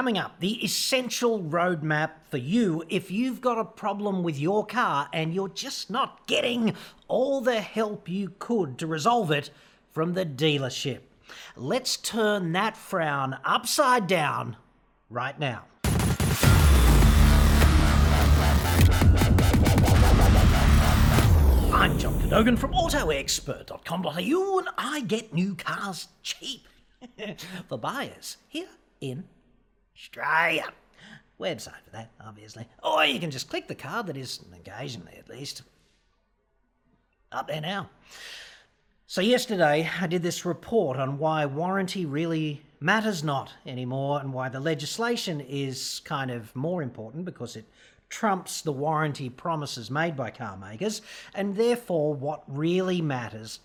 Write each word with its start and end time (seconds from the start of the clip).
coming 0.00 0.16
up, 0.16 0.40
the 0.40 0.64
essential 0.64 1.40
roadmap 1.40 2.12
for 2.30 2.38
you 2.38 2.82
if 2.88 3.10
you've 3.10 3.42
got 3.42 3.58
a 3.58 3.64
problem 3.66 4.22
with 4.22 4.38
your 4.38 4.64
car 4.64 5.06
and 5.12 5.34
you're 5.34 5.50
just 5.50 5.90
not 5.90 6.26
getting 6.26 6.74
all 7.06 7.42
the 7.42 7.60
help 7.60 8.08
you 8.08 8.32
could 8.38 8.78
to 8.78 8.86
resolve 8.86 9.30
it 9.30 9.50
from 9.92 10.14
the 10.14 10.24
dealership. 10.24 11.00
Let's 11.54 11.98
turn 11.98 12.52
that 12.52 12.78
frown 12.78 13.36
upside 13.44 14.06
down 14.06 14.56
right 15.10 15.38
now. 15.38 15.66
I'm 21.74 21.98
John 21.98 22.18
Cadogan 22.22 22.56
from 22.56 22.72
AutoExpert.com.au 22.72 24.58
and 24.60 24.68
I 24.78 25.02
get 25.02 25.34
new 25.34 25.54
cars 25.54 26.08
cheap 26.22 26.66
for 27.68 27.76
buyers 27.76 28.38
here 28.48 28.68
in 29.02 29.24
Australia. 30.00 30.64
Website 31.38 31.82
for 31.84 31.90
that, 31.92 32.10
obviously. 32.24 32.66
Or 32.82 33.04
you 33.04 33.20
can 33.20 33.30
just 33.30 33.48
click 33.48 33.68
the 33.68 33.74
card 33.74 34.06
that 34.06 34.16
is 34.16 34.40
occasionally 34.54 35.16
at 35.18 35.28
least 35.28 35.62
up 37.32 37.48
there 37.48 37.60
now. 37.60 37.90
So, 39.06 39.20
yesterday 39.20 39.90
I 40.00 40.06
did 40.06 40.22
this 40.22 40.44
report 40.44 40.98
on 40.98 41.18
why 41.18 41.44
warranty 41.44 42.06
really 42.06 42.62
matters 42.80 43.22
not 43.22 43.52
anymore 43.66 44.20
and 44.20 44.32
why 44.32 44.48
the 44.48 44.60
legislation 44.60 45.40
is 45.40 46.00
kind 46.04 46.30
of 46.30 46.54
more 46.56 46.82
important 46.82 47.24
because 47.24 47.56
it 47.56 47.66
trumps 48.08 48.62
the 48.62 48.72
warranty 48.72 49.28
promises 49.28 49.90
made 49.90 50.16
by 50.16 50.30
car 50.30 50.56
makers, 50.56 51.02
and 51.34 51.56
therefore, 51.56 52.14
what 52.14 52.42
really 52.46 53.02
matters 53.02 53.60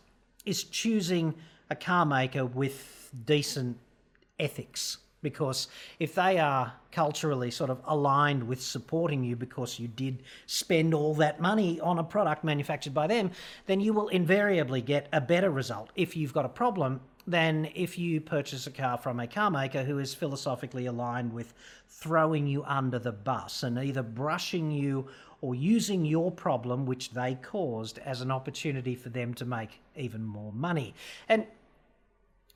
is 0.45 0.63
choosing 0.63 1.33
a 1.69 1.75
car 1.75 2.05
maker 2.05 2.45
with 2.45 3.09
decent 3.25 3.77
ethics. 4.37 4.97
Because 5.25 5.69
if 5.97 6.13
they 6.13 6.37
are 6.37 6.71
culturally 6.91 7.49
sort 7.49 7.71
of 7.71 7.81
aligned 7.85 8.47
with 8.47 8.61
supporting 8.61 9.23
you 9.23 9.35
because 9.35 9.79
you 9.79 9.87
did 9.87 10.21
spend 10.45 10.93
all 10.93 11.15
that 11.15 11.41
money 11.41 11.79
on 11.79 11.97
a 11.97 12.03
product 12.03 12.43
manufactured 12.43 12.93
by 12.93 13.07
them, 13.07 13.31
then 13.65 13.79
you 13.79 13.91
will 13.91 14.07
invariably 14.09 14.81
get 14.81 15.09
a 15.11 15.19
better 15.19 15.49
result 15.49 15.89
if 15.95 16.15
you've 16.15 16.31
got 16.31 16.45
a 16.45 16.49
problem 16.49 17.01
than 17.25 17.67
if 17.73 17.97
you 17.97 18.21
purchase 18.21 18.67
a 18.67 18.71
car 18.71 18.99
from 18.99 19.19
a 19.19 19.25
car 19.25 19.49
maker 19.49 19.83
who 19.83 19.97
is 19.97 20.13
philosophically 20.13 20.85
aligned 20.85 21.33
with 21.33 21.55
throwing 21.89 22.45
you 22.45 22.63
under 22.65 22.99
the 22.99 23.11
bus 23.11 23.63
and 23.63 23.79
either 23.79 24.03
brushing 24.03 24.69
you 24.69 25.07
or 25.41 25.55
using 25.55 26.05
your 26.05 26.31
problem, 26.31 26.85
which 26.85 27.11
they 27.13 27.33
caused, 27.41 27.97
as 27.97 28.21
an 28.21 28.29
opportunity 28.29 28.93
for 28.93 29.09
them 29.09 29.33
to 29.33 29.43
make 29.43 29.81
even 29.95 30.23
more 30.23 30.53
money. 30.53 30.93
And 31.27 31.47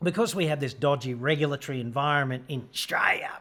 because 0.02 0.33
we 0.36 0.47
have 0.47 0.59
this 0.59 0.73
dodgy 0.73 1.14
regulatory 1.14 1.81
environment 1.81 2.44
in 2.47 2.67
Australia 2.72 3.31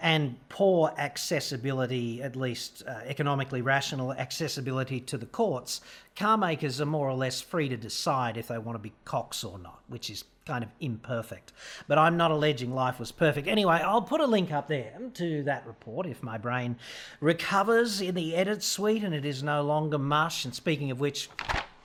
and 0.00 0.36
poor 0.48 0.92
accessibility, 0.96 2.22
at 2.22 2.34
least 2.34 2.82
uh, 2.86 3.00
economically 3.04 3.60
rational 3.60 4.14
accessibility 4.14 4.98
to 4.98 5.18
the 5.18 5.26
courts, 5.26 5.82
car 6.16 6.38
makers 6.38 6.80
are 6.80 6.86
more 6.86 7.08
or 7.08 7.14
less 7.14 7.42
free 7.42 7.68
to 7.68 7.76
decide 7.76 8.38
if 8.38 8.48
they 8.48 8.56
want 8.56 8.76
to 8.76 8.82
be 8.82 8.92
cocks 9.04 9.44
or 9.44 9.58
not, 9.58 9.80
which 9.88 10.08
is 10.08 10.24
kind 10.46 10.64
of 10.64 10.70
imperfect. 10.80 11.52
But 11.86 11.98
I'm 11.98 12.16
not 12.16 12.30
alleging 12.30 12.74
life 12.74 12.98
was 12.98 13.12
perfect. 13.12 13.46
Anyway, 13.46 13.74
I'll 13.74 14.00
put 14.00 14.22
a 14.22 14.26
link 14.26 14.50
up 14.50 14.68
there 14.68 14.98
to 15.14 15.42
that 15.42 15.66
report 15.66 16.06
if 16.06 16.22
my 16.22 16.38
brain 16.38 16.76
recovers 17.20 18.00
in 18.00 18.14
the 18.14 18.34
edit 18.34 18.62
suite 18.62 19.04
and 19.04 19.14
it 19.14 19.26
is 19.26 19.42
no 19.42 19.62
longer 19.62 19.98
mush. 19.98 20.46
And 20.46 20.54
speaking 20.54 20.90
of 20.90 20.98
which, 20.98 21.28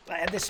I 0.09 0.19
have 0.19 0.31
this 0.31 0.49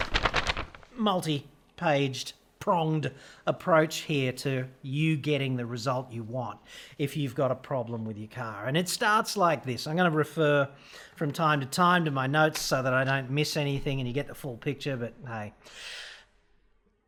multi 0.96 1.48
paged 1.78 2.34
pronged 2.66 3.12
approach 3.46 3.98
here 3.98 4.32
to 4.32 4.66
you 4.82 5.16
getting 5.16 5.56
the 5.56 5.64
result 5.64 6.12
you 6.12 6.24
want 6.24 6.58
if 6.98 7.16
you've 7.16 7.36
got 7.36 7.52
a 7.52 7.56
problem 7.56 8.04
with 8.04 8.18
your 8.18 8.28
car. 8.28 8.66
And 8.66 8.76
it 8.76 8.90
starts 8.90 9.38
like 9.38 9.64
this. 9.64 9.86
I'm 9.86 9.96
going 9.96 10.10
to 10.10 10.18
refer 10.18 10.68
from 11.16 11.32
time 11.32 11.60
to 11.60 11.68
time 11.68 12.06
to 12.06 12.12
my 12.12 12.26
notes 12.26 12.60
so 12.60 12.82
that 12.82 12.92
I 12.92 13.04
don't 13.04 13.30
miss 13.30 13.56
anything 13.56 14.00
and 14.00 14.08
you 14.08 14.16
get 14.16 14.28
the 14.28 14.34
full 14.34 14.58
picture, 14.58 14.98
but 14.98 15.14
hey. 15.28 15.54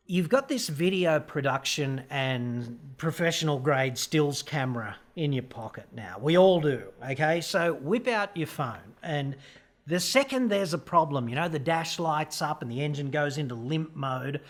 You've 0.05 0.29
got 0.29 0.47
this 0.47 0.67
video 0.67 1.19
production 1.19 2.03
and 2.11 2.79
professional 2.97 3.57
grade 3.57 3.97
stills 3.97 4.43
camera 4.43 4.95
in 5.15 5.33
your 5.33 5.43
pocket 5.43 5.87
now. 5.91 6.17
We 6.21 6.37
all 6.37 6.61
do, 6.61 6.83
okay? 7.03 7.41
So 7.41 7.73
whip 7.73 8.07
out 8.07 8.37
your 8.37 8.45
phone 8.45 8.93
and 9.01 9.35
the 9.87 9.99
second 9.99 10.49
there's 10.49 10.75
a 10.75 10.77
problem, 10.77 11.27
you 11.27 11.33
know, 11.35 11.49
the 11.49 11.57
dash 11.57 11.97
lights 11.97 12.43
up 12.43 12.61
and 12.61 12.69
the 12.69 12.83
engine 12.83 13.09
goes 13.09 13.39
into 13.39 13.55
limp 13.55 13.95
mode, 13.95 14.41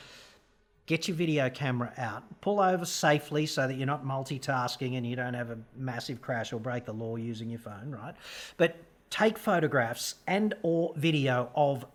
get 0.88 1.08
your 1.08 1.16
video 1.16 1.50
camera 1.50 1.94
out, 1.98 2.24
pull 2.42 2.60
over 2.60 2.86
safely 2.86 3.46
so 3.46 3.68
that 3.68 3.76
you're 3.76 3.86
not 3.86 4.04
multitasking 4.04 4.98
and 4.98 5.06
you 5.06 5.16
don't 5.16 5.34
have 5.34 5.52
a 5.52 5.58
massive 5.76 6.22
crash 6.22 6.54
or 6.54 6.60
break 6.60 6.86
the 6.86 6.94
law 6.94 7.18
using 7.18 7.50
your 7.50 7.60
phone, 7.60 7.92
right? 7.92 8.16
But 8.56 8.78
take 9.10 9.38
photographs 9.38 10.16
and 10.26 10.56
or 10.64 10.94
video 10.96 11.52
of 11.56 11.86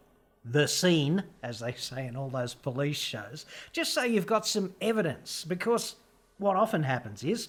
the 0.44 0.68
scene, 0.68 1.22
as 1.42 1.60
they 1.60 1.72
say 1.72 2.06
in 2.06 2.16
all 2.16 2.28
those 2.28 2.54
police 2.54 2.98
shows, 2.98 3.46
just 3.72 3.94
so 3.94 4.02
you've 4.02 4.26
got 4.26 4.46
some 4.46 4.74
evidence. 4.80 5.44
Because 5.44 5.96
what 6.38 6.56
often 6.56 6.82
happens 6.82 7.24
is 7.24 7.48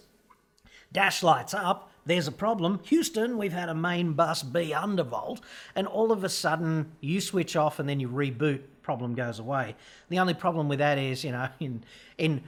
dash 0.93 1.23
lights 1.23 1.53
up, 1.53 1.91
there's 2.05 2.27
a 2.27 2.31
problem. 2.31 2.79
Houston, 2.85 3.37
we've 3.37 3.53
had 3.53 3.69
a 3.69 3.75
main 3.75 4.13
bus 4.13 4.43
be 4.43 4.69
undervolt, 4.69 5.39
and 5.75 5.87
all 5.87 6.11
of 6.11 6.23
a 6.23 6.29
sudden 6.29 6.91
you 6.99 7.21
switch 7.21 7.55
off 7.55 7.79
and 7.79 7.87
then 7.87 7.99
you 7.99 8.09
reboot, 8.09 8.61
problem 8.81 9.15
goes 9.15 9.39
away. 9.39 9.75
The 10.09 10.19
only 10.19 10.33
problem 10.33 10.67
with 10.67 10.79
that 10.79 10.97
is, 10.97 11.23
you 11.23 11.31
know, 11.31 11.47
in 11.59 11.83
in 12.17 12.43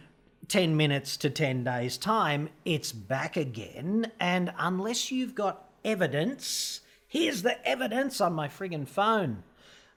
10 0.47 0.77
minutes 0.77 1.17
to 1.17 1.29
10 1.29 1.63
days 1.63 1.97
time, 1.97 2.49
it's 2.65 2.91
back 2.91 3.35
again, 3.35 4.11
and 4.19 4.53
unless 4.59 5.11
you've 5.11 5.33
got 5.33 5.69
evidence, 5.83 6.81
here's 7.07 7.41
the 7.41 7.67
evidence 7.67 8.21
on 8.21 8.33
my 8.33 8.47
friggin' 8.47 8.87
phone 8.87 9.43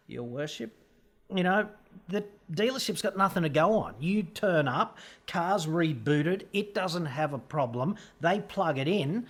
your 0.09 0.25
worship. 0.25 0.73
You 1.35 1.43
know, 1.43 1.69
the 2.09 2.25
dealership's 2.51 3.03
got 3.03 3.17
nothing 3.17 3.43
to 3.43 3.49
go 3.49 3.75
on. 3.75 3.95
You 4.01 4.23
turn 4.23 4.67
up, 4.67 4.99
car's 5.27 5.67
rebooted, 5.67 6.47
it 6.53 6.75
doesn't 6.75 7.07
have 7.07 7.35
a 7.35 7.39
problem, 7.39 7.97
they 8.21 8.41
plug 8.41 8.79
it 8.79 8.89
in, 8.89 9.27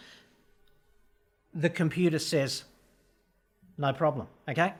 the 1.54 1.70
computer 1.70 2.18
says, 2.18 2.64
no 3.76 3.92
problem, 3.92 4.26
okay? 4.48 4.74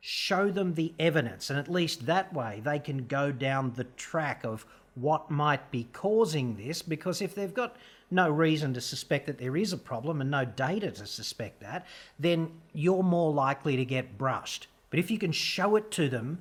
Show 0.00 0.50
them 0.50 0.74
the 0.74 0.92
evidence, 0.98 1.50
and 1.50 1.58
at 1.58 1.70
least 1.70 2.06
that 2.06 2.32
way 2.32 2.60
they 2.64 2.78
can 2.78 3.06
go 3.06 3.32
down 3.32 3.72
the 3.74 3.84
track 3.84 4.44
of 4.44 4.64
what 4.94 5.30
might 5.30 5.70
be 5.70 5.88
causing 5.92 6.56
this 6.56 6.82
because 6.82 7.22
if 7.22 7.34
they've 7.34 7.54
got 7.54 7.76
no 8.10 8.28
reason 8.28 8.74
to 8.74 8.80
suspect 8.80 9.26
that 9.26 9.38
there 9.38 9.56
is 9.56 9.72
a 9.72 9.76
problem 9.76 10.20
and 10.20 10.30
no 10.30 10.44
data 10.44 10.90
to 10.90 11.06
suspect 11.06 11.60
that, 11.60 11.86
then 12.18 12.50
you're 12.72 13.02
more 13.02 13.32
likely 13.32 13.76
to 13.76 13.84
get 13.84 14.18
brushed. 14.18 14.66
But 14.90 14.98
if 14.98 15.10
you 15.10 15.18
can 15.18 15.32
show 15.32 15.76
it 15.76 15.90
to 15.92 16.08
them, 16.08 16.38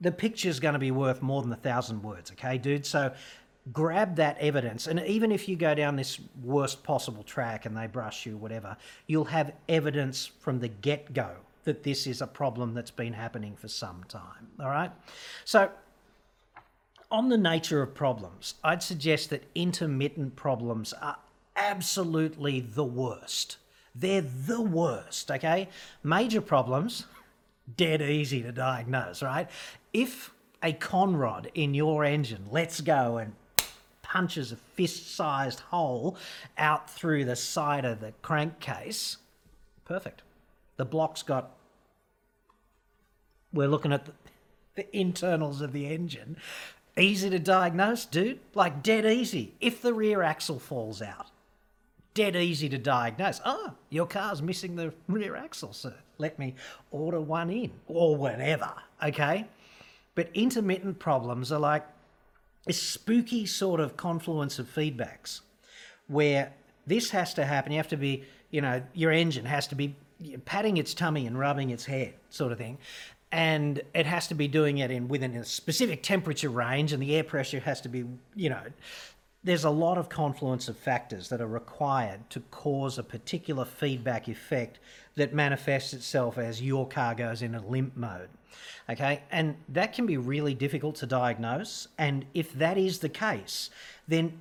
the 0.00 0.10
picture's 0.10 0.60
going 0.60 0.72
to 0.72 0.78
be 0.78 0.90
worth 0.90 1.22
more 1.22 1.42
than 1.42 1.52
a 1.52 1.56
thousand 1.56 2.02
words, 2.02 2.32
okay, 2.32 2.58
dude? 2.58 2.86
So 2.86 3.12
grab 3.72 4.16
that 4.16 4.38
evidence. 4.38 4.86
And 4.86 5.00
even 5.00 5.32
if 5.32 5.48
you 5.48 5.56
go 5.56 5.74
down 5.74 5.96
this 5.96 6.18
worst 6.42 6.82
possible 6.82 7.22
track 7.22 7.66
and 7.66 7.76
they 7.76 7.86
brush 7.86 8.26
you, 8.26 8.36
whatever, 8.36 8.76
you'll 9.06 9.26
have 9.26 9.52
evidence 9.68 10.26
from 10.26 10.60
the 10.60 10.68
get 10.68 11.12
go 11.12 11.30
that 11.64 11.82
this 11.82 12.06
is 12.06 12.22
a 12.22 12.26
problem 12.26 12.74
that's 12.74 12.90
been 12.90 13.12
happening 13.12 13.56
for 13.56 13.68
some 13.68 14.04
time, 14.08 14.48
all 14.58 14.70
right? 14.70 14.90
So, 15.44 15.70
on 17.10 17.28
the 17.28 17.36
nature 17.36 17.82
of 17.82 17.94
problems, 17.94 18.54
I'd 18.62 18.82
suggest 18.82 19.30
that 19.30 19.44
intermittent 19.54 20.36
problems 20.36 20.92
are 20.92 21.16
absolutely 21.56 22.60
the 22.60 22.84
worst. 22.84 23.56
They're 23.94 24.22
the 24.22 24.60
worst, 24.60 25.30
okay? 25.30 25.68
Major 26.04 26.40
problems, 26.40 27.06
dead 27.76 28.00
easy 28.00 28.42
to 28.42 28.52
diagnose, 28.52 29.22
right? 29.22 29.50
If 29.92 30.32
a 30.62 30.72
conrod 30.72 31.50
in 31.54 31.74
your 31.74 32.04
engine 32.04 32.46
lets 32.50 32.80
go 32.80 33.18
and 33.18 33.32
punches 34.10 34.50
a 34.50 34.56
fist 34.56 35.14
sized 35.14 35.60
hole 35.60 36.16
out 36.58 36.90
through 36.90 37.24
the 37.24 37.36
side 37.36 37.84
of 37.84 38.00
the 38.00 38.12
crankcase, 38.22 39.18
perfect. 39.84 40.22
The 40.76 40.84
block's 40.84 41.22
got. 41.22 41.50
We're 43.52 43.68
looking 43.68 43.92
at 43.92 44.06
the, 44.06 44.12
the 44.74 44.96
internals 44.96 45.60
of 45.60 45.72
the 45.72 45.86
engine. 45.86 46.36
Easy 46.98 47.30
to 47.30 47.38
diagnose, 47.38 48.04
dude. 48.04 48.40
Like 48.54 48.82
dead 48.82 49.06
easy. 49.06 49.54
If 49.60 49.80
the 49.80 49.94
rear 49.94 50.22
axle 50.22 50.58
falls 50.58 51.00
out, 51.00 51.26
dead 52.14 52.34
easy 52.34 52.68
to 52.68 52.78
diagnose. 52.78 53.40
Oh, 53.44 53.74
your 53.90 54.06
car's 54.06 54.42
missing 54.42 54.74
the 54.74 54.92
rear 55.08 55.36
axle, 55.36 55.72
sir. 55.72 55.94
Let 56.18 56.38
me 56.38 56.56
order 56.90 57.20
one 57.20 57.50
in 57.50 57.70
or 57.86 58.16
whatever, 58.16 58.72
okay? 59.02 59.46
But 60.16 60.30
intermittent 60.34 60.98
problems 60.98 61.52
are 61.52 61.60
like 61.60 61.86
a 62.66 62.72
spooky 62.72 63.46
sort 63.46 63.80
of 63.80 63.96
confluence 63.96 64.58
of 64.58 64.72
feedbacks 64.72 65.40
where 66.08 66.52
this 66.86 67.10
has 67.10 67.34
to 67.34 67.44
happen. 67.44 67.72
You 67.72 67.78
have 67.78 67.88
to 67.88 67.96
be, 67.96 68.24
you 68.50 68.60
know, 68.60 68.82
your 68.94 69.12
engine 69.12 69.46
has 69.46 69.66
to 69.68 69.74
be 69.74 69.96
patting 70.44 70.76
its 70.76 70.92
tummy 70.92 71.26
and 71.26 71.38
rubbing 71.38 71.70
its 71.70 71.84
head, 71.84 72.14
sort 72.28 72.52
of 72.52 72.58
thing. 72.58 72.78
And 73.32 73.80
it 73.94 74.06
has 74.06 74.26
to 74.28 74.34
be 74.34 74.48
doing 74.48 74.78
it 74.78 74.90
in 74.90 75.08
within 75.08 75.36
a 75.36 75.44
specific 75.44 76.02
temperature 76.02 76.48
range, 76.48 76.92
and 76.92 77.00
the 77.00 77.14
air 77.14 77.22
pressure 77.24 77.60
has 77.60 77.80
to 77.82 77.88
be, 77.88 78.04
you 78.34 78.50
know, 78.50 78.62
there's 79.44 79.64
a 79.64 79.70
lot 79.70 79.96
of 79.96 80.08
confluence 80.08 80.68
of 80.68 80.76
factors 80.76 81.28
that 81.28 81.40
are 81.40 81.46
required 81.46 82.28
to 82.30 82.40
cause 82.50 82.98
a 82.98 83.02
particular 83.02 83.64
feedback 83.64 84.28
effect 84.28 84.80
that 85.14 85.32
manifests 85.32 85.94
itself 85.94 86.36
as 86.38 86.60
your 86.60 86.86
car 86.86 87.14
goes 87.14 87.40
in 87.40 87.54
a 87.54 87.64
limp 87.64 87.96
mode. 87.96 88.28
Okay, 88.88 89.22
and 89.30 89.56
that 89.68 89.92
can 89.92 90.06
be 90.06 90.16
really 90.16 90.54
difficult 90.54 90.96
to 90.96 91.06
diagnose. 91.06 91.88
And 91.98 92.24
if 92.34 92.52
that 92.54 92.76
is 92.76 92.98
the 92.98 93.08
case, 93.08 93.70
then 94.08 94.38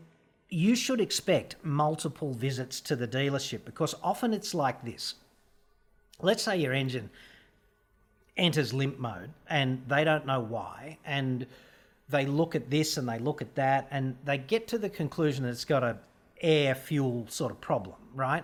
you 0.50 0.76
should 0.76 1.00
expect 1.00 1.56
multiple 1.64 2.34
visits 2.34 2.82
to 2.82 2.96
the 2.96 3.08
dealership 3.08 3.66
because 3.66 3.94
often 4.04 4.34
it's 4.34 4.54
like 4.54 4.84
this. 4.84 5.16
Let's 6.22 6.44
say 6.44 6.58
your 6.58 6.74
engine 6.74 7.10
enters 8.36 8.74
limp 8.74 8.98
mode 8.98 9.30
and 9.48 9.84
they 9.88 10.04
don't 10.04 10.26
know 10.26 10.40
why, 10.40 10.98
and 11.06 11.46
they 12.10 12.26
look 12.26 12.56
at 12.56 12.70
this 12.70 12.98
and 12.98 13.08
they 13.08 13.20
look 13.20 13.42
at 13.42 13.54
that, 13.56 13.88
and 13.92 14.16
they 14.26 14.38
get 14.38 14.68
to 14.70 14.78
the 14.80 14.90
conclusion 14.90 15.44
that 15.44 15.52
it's 15.52 15.66
got 15.66 15.84
a 15.84 15.98
air 16.42 16.74
fuel 16.74 17.26
sort 17.30 17.52
of 17.52 17.60
problem, 17.62 17.98
right? 18.16 18.44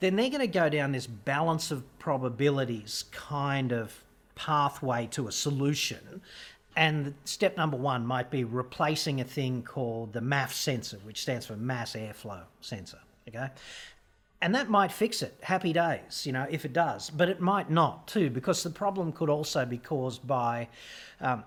Then 0.00 0.16
they're 0.16 0.30
going 0.30 0.40
to 0.40 0.46
go 0.46 0.68
down 0.68 0.92
this 0.92 1.06
balance 1.06 1.70
of 1.70 1.84
probabilities 1.98 3.04
kind 3.12 3.72
of 3.72 4.02
pathway 4.36 5.08
to 5.08 5.26
a 5.26 5.32
solution. 5.32 6.22
And 6.76 7.14
step 7.24 7.56
number 7.56 7.76
one 7.76 8.06
might 8.06 8.30
be 8.30 8.44
replacing 8.44 9.20
a 9.20 9.24
thing 9.24 9.62
called 9.62 10.12
the 10.12 10.20
MAF 10.20 10.52
sensor, 10.52 10.98
which 10.98 11.22
stands 11.22 11.46
for 11.46 11.56
mass 11.56 11.94
airflow 11.94 12.42
sensor. 12.60 12.98
Okay. 13.26 13.48
And 14.42 14.54
that 14.54 14.68
might 14.68 14.92
fix 14.92 15.22
it. 15.22 15.36
Happy 15.40 15.72
days, 15.72 16.26
you 16.26 16.32
know, 16.32 16.46
if 16.50 16.64
it 16.64 16.74
does. 16.74 17.10
But 17.10 17.28
it 17.30 17.40
might 17.40 17.70
not 17.70 18.06
too, 18.06 18.30
because 18.30 18.62
the 18.62 18.70
problem 18.70 19.10
could 19.10 19.30
also 19.30 19.64
be 19.64 19.78
caused 19.78 20.26
by 20.26 20.68
um, 21.20 21.42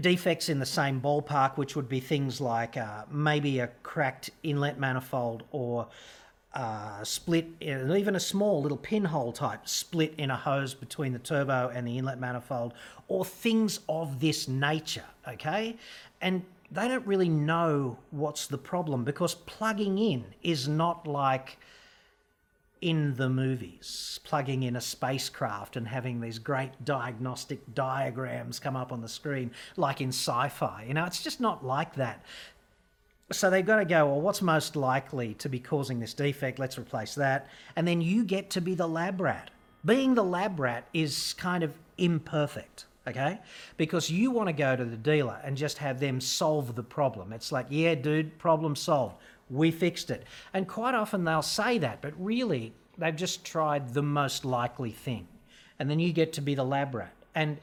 defects 0.00 0.48
in 0.48 0.60
the 0.60 0.66
same 0.66 1.00
ballpark, 1.00 1.56
which 1.56 1.74
would 1.74 1.88
be 1.88 1.98
things 1.98 2.40
like 2.40 2.76
uh, 2.76 3.02
maybe 3.10 3.58
a 3.58 3.66
cracked 3.82 4.30
inlet 4.44 4.78
manifold 4.78 5.42
or 5.50 5.88
uh, 6.54 7.02
split, 7.02 7.46
even 7.60 8.14
a 8.14 8.20
small 8.20 8.60
little 8.60 8.76
pinhole 8.76 9.32
type 9.32 9.66
split 9.66 10.14
in 10.18 10.30
a 10.30 10.36
hose 10.36 10.74
between 10.74 11.12
the 11.12 11.18
turbo 11.18 11.70
and 11.74 11.86
the 11.86 11.98
inlet 11.98 12.20
manifold, 12.20 12.74
or 13.08 13.24
things 13.24 13.80
of 13.88 14.20
this 14.20 14.48
nature, 14.48 15.04
okay? 15.26 15.76
And 16.20 16.44
they 16.70 16.88
don't 16.88 17.06
really 17.06 17.28
know 17.28 17.98
what's 18.10 18.46
the 18.46 18.58
problem 18.58 19.04
because 19.04 19.34
plugging 19.34 19.98
in 19.98 20.24
is 20.42 20.68
not 20.68 21.06
like 21.06 21.58
in 22.80 23.14
the 23.14 23.28
movies, 23.28 24.18
plugging 24.24 24.64
in 24.64 24.74
a 24.74 24.80
spacecraft 24.80 25.76
and 25.76 25.86
having 25.86 26.20
these 26.20 26.38
great 26.38 26.84
diagnostic 26.84 27.60
diagrams 27.74 28.58
come 28.58 28.74
up 28.76 28.90
on 28.90 29.00
the 29.00 29.08
screen, 29.08 29.52
like 29.76 30.00
in 30.00 30.08
sci 30.08 30.48
fi. 30.48 30.84
You 30.86 30.94
know, 30.94 31.04
it's 31.04 31.22
just 31.22 31.40
not 31.40 31.64
like 31.64 31.94
that. 31.94 32.24
So 33.32 33.50
they've 33.50 33.66
got 33.66 33.76
to 33.76 33.84
go, 33.84 34.06
well, 34.06 34.20
what's 34.20 34.42
most 34.42 34.76
likely 34.76 35.34
to 35.34 35.48
be 35.48 35.58
causing 35.58 35.98
this 36.00 36.14
defect? 36.14 36.58
Let's 36.58 36.78
replace 36.78 37.14
that. 37.16 37.48
And 37.76 37.86
then 37.86 38.00
you 38.00 38.24
get 38.24 38.50
to 38.50 38.60
be 38.60 38.74
the 38.74 38.86
lab 38.86 39.20
rat. 39.20 39.50
Being 39.84 40.14
the 40.14 40.24
lab 40.24 40.60
rat 40.60 40.86
is 40.92 41.32
kind 41.34 41.64
of 41.64 41.72
imperfect, 41.98 42.86
okay? 43.08 43.40
Because 43.76 44.10
you 44.10 44.30
want 44.30 44.48
to 44.48 44.52
go 44.52 44.76
to 44.76 44.84
the 44.84 44.96
dealer 44.96 45.40
and 45.42 45.56
just 45.56 45.78
have 45.78 45.98
them 45.98 46.20
solve 46.20 46.76
the 46.76 46.82
problem. 46.82 47.32
It's 47.32 47.50
like, 47.50 47.66
yeah, 47.70 47.94
dude, 47.94 48.38
problem 48.38 48.76
solved 48.76 49.16
we 49.52 49.70
fixed 49.70 50.10
it. 50.10 50.24
And 50.54 50.66
quite 50.66 50.94
often 50.94 51.24
they'll 51.24 51.42
say 51.42 51.78
that, 51.78 52.00
but 52.00 52.14
really 52.18 52.72
they've 52.98 53.14
just 53.14 53.44
tried 53.44 53.92
the 53.94 54.02
most 54.02 54.44
likely 54.44 54.90
thing. 54.90 55.28
And 55.78 55.90
then 55.90 56.00
you 56.00 56.12
get 56.12 56.32
to 56.34 56.40
be 56.40 56.54
the 56.54 56.64
lab 56.64 56.94
rat. 56.94 57.14
And 57.34 57.58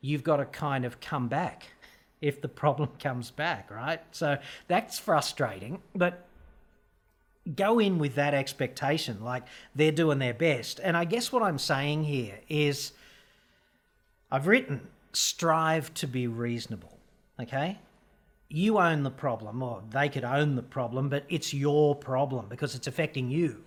you've 0.00 0.22
got 0.22 0.36
to 0.36 0.44
kind 0.44 0.84
of 0.84 1.00
come 1.00 1.28
back 1.28 1.68
if 2.20 2.40
the 2.40 2.48
problem 2.48 2.90
comes 2.98 3.30
back, 3.30 3.70
right? 3.70 4.00
So 4.12 4.38
that's 4.68 4.98
frustrating, 4.98 5.82
but 5.94 6.26
go 7.54 7.78
in 7.78 7.98
with 7.98 8.14
that 8.16 8.34
expectation, 8.34 9.24
like 9.24 9.44
they're 9.74 9.92
doing 9.92 10.18
their 10.18 10.34
best. 10.34 10.80
And 10.82 10.96
I 10.96 11.04
guess 11.04 11.32
what 11.32 11.42
I'm 11.42 11.58
saying 11.58 12.04
here 12.04 12.40
is 12.48 12.92
I've 14.30 14.46
written 14.46 14.88
strive 15.12 15.92
to 15.94 16.06
be 16.06 16.26
reasonable, 16.26 16.98
okay? 17.40 17.78
you 18.50 18.78
own 18.78 19.04
the 19.04 19.10
problem, 19.10 19.62
or 19.62 19.82
they 19.90 20.08
could 20.08 20.24
own 20.24 20.56
the 20.56 20.62
problem, 20.62 21.08
but 21.08 21.24
it's 21.28 21.54
your 21.54 21.94
problem 21.94 22.46
because 22.48 22.74
it's 22.74 22.88
affecting 22.88 23.30
you. 23.30 23.62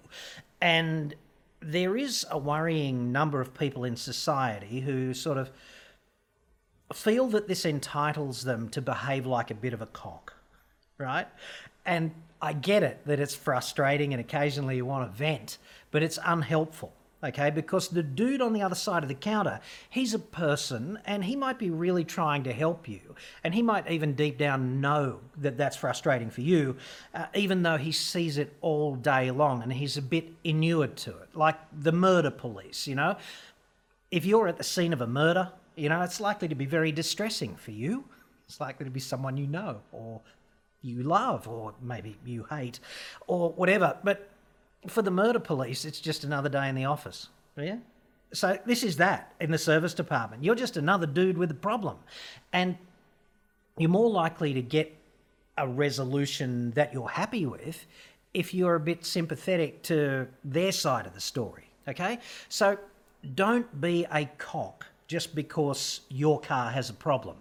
And 0.61 1.15
there 1.61 1.95
is 1.95 2.25
a 2.29 2.37
worrying 2.37 3.13
number 3.13 3.39
of 3.39 3.53
people 3.53 3.85
in 3.85 3.95
society 3.95 4.81
who 4.81 5.13
sort 5.13 5.37
of 5.37 5.49
feel 6.95 7.27
that 7.29 7.47
this 7.47 7.65
entitles 7.65 8.43
them 8.43 8.69
to 8.69 8.81
behave 8.81 9.25
like 9.25 9.51
a 9.51 9.55
bit 9.55 9.73
of 9.73 9.81
a 9.81 9.85
cock, 9.87 10.33
right? 10.97 11.27
And 11.85 12.11
I 12.41 12.53
get 12.53 12.83
it 12.83 13.01
that 13.05 13.19
it's 13.19 13.35
frustrating 13.35 14.13
and 14.13 14.21
occasionally 14.21 14.77
you 14.77 14.85
want 14.85 15.09
to 15.09 15.17
vent, 15.17 15.57
but 15.91 16.03
it's 16.03 16.19
unhelpful 16.23 16.93
okay? 17.23 17.49
Because 17.49 17.87
the 17.87 18.03
dude 18.03 18.41
on 18.41 18.53
the 18.53 18.61
other 18.61 18.75
side 18.75 19.03
of 19.03 19.09
the 19.09 19.15
counter, 19.15 19.59
he's 19.89 20.13
a 20.13 20.19
person 20.19 20.99
and 21.05 21.23
he 21.23 21.35
might 21.35 21.57
be 21.57 21.69
really 21.69 22.03
trying 22.03 22.43
to 22.43 22.53
help 22.53 22.87
you. 22.87 23.15
And 23.43 23.53
he 23.53 23.61
might 23.61 23.89
even 23.89 24.13
deep 24.13 24.37
down 24.37 24.81
know 24.81 25.19
that 25.37 25.57
that's 25.57 25.77
frustrating 25.77 26.29
for 26.29 26.41
you, 26.41 26.75
uh, 27.13 27.25
even 27.33 27.63
though 27.63 27.77
he 27.77 27.91
sees 27.91 28.37
it 28.37 28.55
all 28.61 28.95
day 28.95 29.31
long 29.31 29.63
and 29.63 29.71
he's 29.71 29.97
a 29.97 30.01
bit 30.01 30.27
inured 30.43 30.97
to 30.97 31.11
it. 31.11 31.29
Like 31.33 31.55
the 31.71 31.91
murder 31.91 32.31
police, 32.31 32.87
you 32.87 32.95
know? 32.95 33.15
If 34.11 34.25
you're 34.25 34.47
at 34.47 34.57
the 34.57 34.63
scene 34.63 34.93
of 34.93 35.01
a 35.01 35.07
murder, 35.07 35.51
you 35.75 35.89
know, 35.89 36.01
it's 36.01 36.19
likely 36.19 36.47
to 36.47 36.55
be 36.55 36.65
very 36.65 36.91
distressing 36.91 37.55
for 37.55 37.71
you. 37.71 38.03
It's 38.47 38.59
likely 38.59 38.85
to 38.85 38.91
be 38.91 38.99
someone 38.99 39.37
you 39.37 39.47
know 39.47 39.81
or 39.91 40.21
you 40.81 41.03
love 41.03 41.47
or 41.47 41.73
maybe 41.81 42.17
you 42.25 42.43
hate 42.49 42.79
or 43.27 43.51
whatever. 43.51 43.97
But 44.03 44.29
for 44.87 45.01
the 45.01 45.11
murder 45.11 45.39
police, 45.39 45.85
it's 45.85 45.99
just 45.99 46.23
another 46.23 46.49
day 46.49 46.69
in 46.69 46.75
the 46.75 46.85
office. 46.85 47.29
Yeah. 47.55 47.77
So 48.33 48.57
this 48.65 48.83
is 48.83 48.97
that 48.97 49.33
in 49.39 49.51
the 49.51 49.57
service 49.57 49.93
department. 49.93 50.43
You're 50.43 50.55
just 50.55 50.75
another 50.77 51.05
dude 51.05 51.37
with 51.37 51.51
a 51.51 51.55
problem, 51.55 51.97
and 52.51 52.77
you're 53.77 53.89
more 53.89 54.09
likely 54.09 54.53
to 54.53 54.61
get 54.61 54.95
a 55.57 55.67
resolution 55.67 56.71
that 56.71 56.93
you're 56.93 57.09
happy 57.09 57.45
with 57.45 57.85
if 58.33 58.53
you're 58.53 58.75
a 58.75 58.79
bit 58.79 59.05
sympathetic 59.05 59.83
to 59.83 60.27
their 60.43 60.71
side 60.71 61.05
of 61.05 61.13
the 61.13 61.21
story. 61.21 61.69
Okay. 61.87 62.19
So 62.49 62.77
don't 63.35 63.79
be 63.79 64.05
a 64.11 64.25
cock 64.37 64.87
just 65.13 65.35
because 65.35 66.01
your 66.09 66.39
car 66.39 66.71
has 66.71 66.89
a 66.89 66.93
problem. 66.93 67.37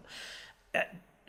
Uh, 0.74 0.82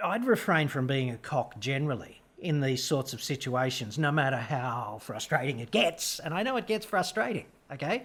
I'd 0.04 0.26
refrain 0.26 0.68
from 0.68 0.88
being 0.88 1.10
a 1.10 1.16
cock 1.16 1.58
generally 1.58 2.22
in 2.38 2.60
these 2.60 2.84
sorts 2.84 3.14
of 3.14 3.24
situations, 3.24 3.98
no 3.98 4.12
matter 4.12 4.36
how 4.36 5.00
frustrating 5.02 5.60
it 5.60 5.72
gets. 5.72 6.20
And 6.20 6.34
I 6.34 6.44
know 6.44 6.58
it 6.58 6.68
gets 6.68 6.86
frustrating, 6.86 7.46
okay? 7.72 8.04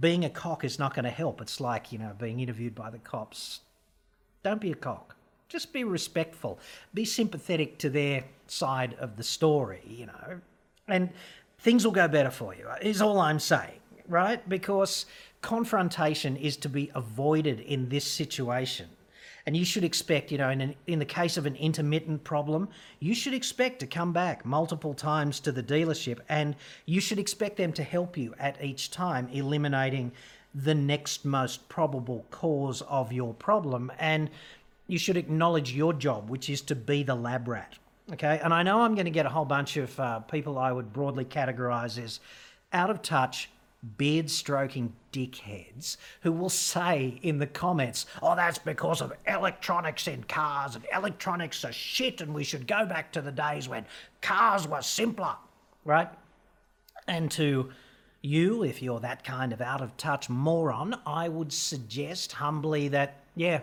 Being 0.00 0.24
a 0.24 0.30
cock 0.30 0.64
is 0.64 0.78
not 0.78 0.94
going 0.94 1.04
to 1.04 1.10
help. 1.10 1.42
It's 1.42 1.60
like, 1.60 1.92
you 1.92 1.98
know, 1.98 2.12
being 2.18 2.40
interviewed 2.40 2.74
by 2.74 2.88
the 2.88 2.96
cops. 2.96 3.60
Don't 4.42 4.62
be 4.62 4.72
a 4.72 4.74
cock. 4.74 5.14
Just 5.50 5.74
be 5.74 5.84
respectful. 5.84 6.58
Be 6.94 7.04
sympathetic 7.04 7.76
to 7.80 7.90
their 7.90 8.24
side 8.46 8.96
of 8.98 9.18
the 9.18 9.22
story, 9.22 9.82
you 9.86 10.06
know, 10.06 10.40
and 10.88 11.10
things 11.58 11.84
will 11.84 11.92
go 11.92 12.08
better 12.08 12.30
for 12.30 12.54
you, 12.54 12.66
is 12.80 13.02
all 13.02 13.20
I'm 13.20 13.38
saying, 13.38 13.80
right? 14.08 14.48
Because 14.48 15.04
confrontation 15.46 16.36
is 16.36 16.56
to 16.56 16.68
be 16.68 16.90
avoided 16.96 17.60
in 17.60 17.88
this 17.88 18.04
situation. 18.04 18.88
And 19.46 19.56
you 19.56 19.64
should 19.64 19.84
expect, 19.84 20.32
you 20.32 20.38
know, 20.38 20.50
in, 20.50 20.60
an, 20.60 20.74
in 20.88 20.98
the 20.98 21.04
case 21.04 21.36
of 21.36 21.46
an 21.46 21.54
intermittent 21.54 22.24
problem, 22.24 22.68
you 22.98 23.14
should 23.14 23.32
expect 23.32 23.78
to 23.78 23.86
come 23.86 24.12
back 24.12 24.44
multiple 24.44 24.92
times 24.92 25.38
to 25.40 25.52
the 25.52 25.62
dealership 25.62 26.18
and 26.28 26.56
you 26.84 27.00
should 27.00 27.20
expect 27.20 27.56
them 27.56 27.72
to 27.74 27.84
help 27.84 28.16
you 28.18 28.34
at 28.40 28.60
each 28.60 28.90
time, 28.90 29.28
eliminating 29.32 30.10
the 30.52 30.74
next 30.74 31.24
most 31.24 31.68
probable 31.68 32.26
cause 32.32 32.82
of 32.82 33.12
your 33.12 33.32
problem. 33.32 33.92
And 34.00 34.30
you 34.88 34.98
should 34.98 35.16
acknowledge 35.16 35.72
your 35.72 35.92
job, 35.92 36.28
which 36.28 36.50
is 36.50 36.60
to 36.62 36.74
be 36.74 37.04
the 37.04 37.14
lab 37.14 37.46
rat. 37.46 37.78
Okay. 38.14 38.40
And 38.42 38.52
I 38.52 38.64
know 38.64 38.80
I'm 38.80 38.96
going 38.96 39.04
to 39.04 39.12
get 39.12 39.26
a 39.26 39.30
whole 39.30 39.44
bunch 39.44 39.76
of 39.76 40.00
uh, 40.00 40.18
people 40.20 40.58
I 40.58 40.72
would 40.72 40.92
broadly 40.92 41.24
categorize 41.24 42.02
as 42.02 42.18
out 42.72 42.90
of 42.90 43.00
touch, 43.00 43.48
beard 43.98 44.30
stroking 44.30 44.92
dickheads 45.12 45.96
who 46.22 46.32
will 46.32 46.50
say 46.50 47.18
in 47.22 47.38
the 47.38 47.46
comments, 47.46 48.06
oh, 48.22 48.36
that's 48.36 48.58
because 48.58 49.00
of 49.00 49.12
electronics 49.26 50.08
in 50.08 50.24
cars 50.24 50.74
and 50.74 50.84
electronics 50.94 51.64
are 51.64 51.72
shit 51.72 52.20
and 52.20 52.34
we 52.34 52.44
should 52.44 52.66
go 52.66 52.84
back 52.84 53.12
to 53.12 53.20
the 53.20 53.32
days 53.32 53.68
when 53.68 53.84
cars 54.20 54.66
were 54.66 54.82
simpler, 54.82 55.34
right? 55.84 56.08
And 57.06 57.30
to 57.32 57.70
you, 58.22 58.62
if 58.64 58.82
you're 58.82 59.00
that 59.00 59.24
kind 59.24 59.52
of 59.52 59.60
out 59.60 59.80
of 59.80 59.96
touch 59.96 60.28
moron, 60.28 60.96
I 61.06 61.28
would 61.28 61.52
suggest 61.52 62.32
humbly 62.32 62.88
that, 62.88 63.20
yeah, 63.36 63.60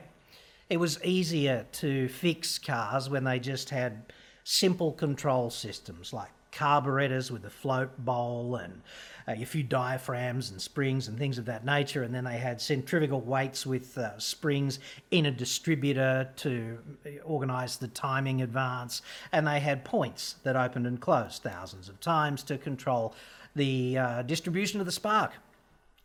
it 0.70 0.78
was 0.78 1.04
easier 1.04 1.66
to 1.74 2.08
fix 2.08 2.58
cars 2.58 3.10
when 3.10 3.26
they 3.26 3.40
just 3.40 3.70
had 3.70 4.14
simple 4.44 4.92
control 4.92 5.50
systems 5.50 6.14
like 6.14 6.32
carburetors 6.54 7.32
with 7.32 7.42
the 7.42 7.50
float 7.50 7.98
bowl 8.06 8.56
and 8.56 8.82
uh, 9.28 9.34
a 9.38 9.46
few 9.46 9.64
diaphragms 9.64 10.52
and 10.52 10.62
springs 10.62 11.08
and 11.08 11.18
things 11.18 11.38
of 11.38 11.46
that 11.46 11.66
nature. 11.66 12.04
And 12.04 12.14
then 12.14 12.24
they 12.24 12.38
had 12.38 12.62
centrifugal 12.62 13.22
weights 13.22 13.66
with 13.66 13.98
uh, 13.98 14.18
springs 14.20 14.80
in 15.12 15.26
a 15.26 15.32
distributor 15.32 16.30
to 16.38 16.78
organise 17.24 17.78
the 17.78 17.88
timing 17.88 18.42
advance. 18.42 19.02
And 19.32 19.48
they 19.48 19.60
had 19.60 19.84
points 19.84 20.36
that 20.44 20.56
opened 20.56 20.88
and 20.88 21.00
closed 21.00 21.44
thousands 21.44 21.90
of 21.90 22.00
times 22.00 22.44
to 22.44 22.58
control 22.58 23.16
the 23.56 23.98
uh, 23.98 24.22
distribution 24.24 24.80
of 24.80 24.86
the 24.86 24.92
spark. 24.92 25.32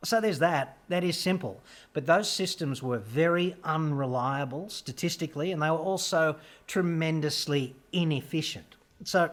So 0.04 0.20
there's 0.20 0.38
that. 0.38 0.78
That 0.88 1.02
is 1.02 1.18
simple. 1.18 1.60
But 1.92 2.06
those 2.06 2.30
systems 2.30 2.82
were 2.82 2.98
very 2.98 3.56
unreliable 3.64 4.68
statistically, 4.68 5.50
and 5.50 5.60
they 5.60 5.70
were 5.70 5.76
also 5.76 6.36
tremendously 6.68 7.74
inefficient. 7.92 8.76
So 9.02 9.30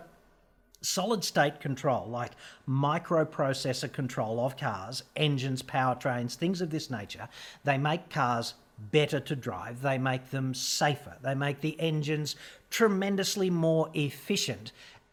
solid 0.85 1.23
state 1.23 1.59
control, 1.59 2.07
like 2.07 2.31
microprocessor 2.67 3.91
control 3.91 4.39
of 4.39 4.57
cars, 4.57 5.03
engines, 5.15 5.61
powertrains, 5.61 6.35
things 6.35 6.61
of 6.61 6.69
this 6.69 6.89
nature, 6.89 7.27
they 7.63 7.77
make 7.77 8.09
cars 8.09 8.53
better 8.91 9.19
to 9.19 9.35
drive. 9.35 9.81
They 9.81 9.97
make 9.97 10.29
them 10.31 10.53
safer. 10.53 11.15
They 11.21 11.35
make 11.35 11.61
the 11.61 11.79
engines 11.79 12.35
tremendously 12.69 13.49
more 13.49 13.89
efficient 13.93 14.71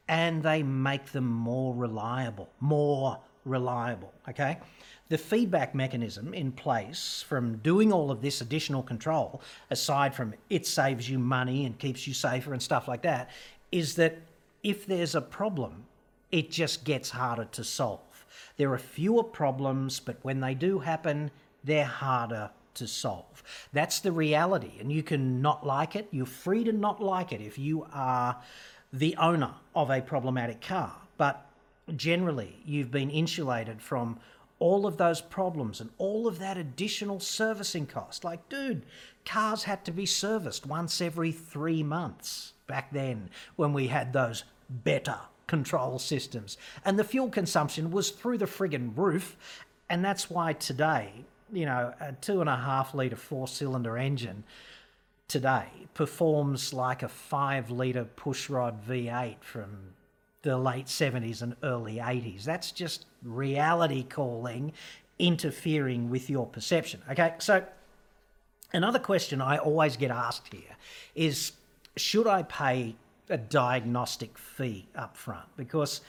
and 0.09 0.43
they 0.43 0.63
make 0.63 1.13
them 1.13 1.27
more 1.27 1.75
reliable, 1.75 2.49
more 2.61 3.19
reliable. 3.45 4.13
Okay? 4.29 4.59
the 5.13 5.19
feedback 5.19 5.75
mechanism 5.75 6.33
in 6.33 6.51
place 6.51 7.23
from 7.29 7.59
doing 7.59 7.93
all 7.93 8.11
of 8.11 8.23
this 8.23 8.41
additional 8.41 8.83
control, 8.83 9.43
aside 9.71 10.15
from 10.15 10.33
it 10.49 10.67
saves 10.67 11.07
you 11.07 11.19
money 11.19 11.67
and 11.67 11.79
keeps 11.79 12.07
you 12.07 12.15
safer 12.15 12.55
and 12.55 12.63
stuff 12.63 12.89
like 12.89 13.03
that, 13.03 13.29
is 13.71 13.95
that 13.97 14.17
if 14.63 14.87
there's 14.87 15.15
a 15.15 15.21
problem, 15.21 15.85
it 16.31 16.51
just 16.51 16.85
gets 16.85 17.11
harder 17.11 17.45
to 17.47 17.65
solve. 17.65 18.01
There 18.57 18.73
are 18.73 18.79
fewer 18.79 19.25
problems, 19.25 20.01
but 20.01 20.19
when 20.23 20.41
they 20.41 20.55
do 20.55 20.79
happen, 20.79 21.31
they're 21.65 21.85
harder 21.85 22.51
to 22.75 22.87
solve. 22.87 23.43
That's 23.73 24.01
the 24.01 24.13
reality, 24.13 24.73
and 24.81 24.91
you 24.91 25.03
can 25.03 25.43
not 25.43 25.67
like 25.67 25.97
it. 25.97 26.09
You're 26.11 26.27
free 26.27 26.65
to 26.65 26.73
not 26.73 27.03
like 27.03 27.33
it 27.33 27.41
if 27.41 27.59
you 27.59 27.87
are 27.93 28.37
the 28.93 29.17
owner 29.17 29.55
of 29.75 29.91
a 29.91 30.01
problematic 30.01 30.61
car. 30.61 30.95
But 31.17 31.45
generally, 31.97 32.57
you've 32.65 32.91
been 32.91 33.11
insulated 33.11 33.83
from 33.83 34.19
all 34.59 34.87
of 34.87 34.97
those 34.97 35.21
problems 35.21 35.81
and 35.81 35.91
all 35.99 36.29
of 36.29 36.39
that 36.39 36.57
additional 36.57 37.19
servicing 37.19 37.87
cost. 37.87 38.23
Like, 38.23 38.49
dude, 38.49 38.87
cars 39.25 39.65
had 39.65 39.85
to 39.87 39.91
be 39.91 40.07
serviced 40.07 40.67
once 40.67 41.01
every 41.01 41.33
three 41.33 41.83
months 41.83 42.53
back 42.69 42.93
then 42.93 43.29
when 43.57 43.73
we 43.73 43.89
had 43.89 44.13
those 44.13 44.45
better 44.85 45.19
control 45.47 45.99
systems. 45.99 46.57
And 46.85 46.99
the 46.99 47.05
fuel 47.05 47.29
consumption 47.29 47.91
was 47.91 48.11
through 48.11 48.39
the 48.39 48.47
friggin' 48.47 48.93
roof. 48.97 49.37
And 49.89 50.05
that's 50.05 50.31
why 50.31 50.55
today, 50.55 51.13
you 51.53 51.67
know, 51.67 51.93
a 52.01 52.13
two 52.13 52.41
and 52.41 52.49
a 52.49 52.57
half 52.57 52.95
litre 52.95 53.17
four 53.17 53.47
cylinder 53.47 53.99
engine 53.99 54.45
today 55.29 55.67
performs 55.95 56.73
like 56.73 57.03
a 57.03 57.09
five 57.09 57.71
litre 57.71 58.07
pushrod 58.17 58.83
V8 58.89 59.37
from 59.41 59.95
the 60.43 60.57
late 60.57 60.87
70s 60.87 61.43
and 61.43 61.55
early 61.63 61.97
80s. 61.97 62.45
That's 62.45 62.73
just 62.73 63.07
reality 63.23 64.03
calling 64.03 64.73
interfering 65.19 66.11
with 66.11 66.29
your 66.29 66.47
perception. 66.47 67.01
Okay, 67.11 67.35
so 67.39 67.65
another 68.73 68.99
question 68.99 69.41
I 69.41 69.59
always 69.59 69.97
get 69.97 70.11
asked 70.11 70.53
here 70.53 70.77
is 71.15 71.53
should 71.97 72.27
I 72.27 72.43
pay 72.43 72.97
a 73.29 73.39
diagnostic 73.39 74.37
fee 74.39 74.89
up 74.95 75.17
front? 75.17 75.47
Because 75.57 76.01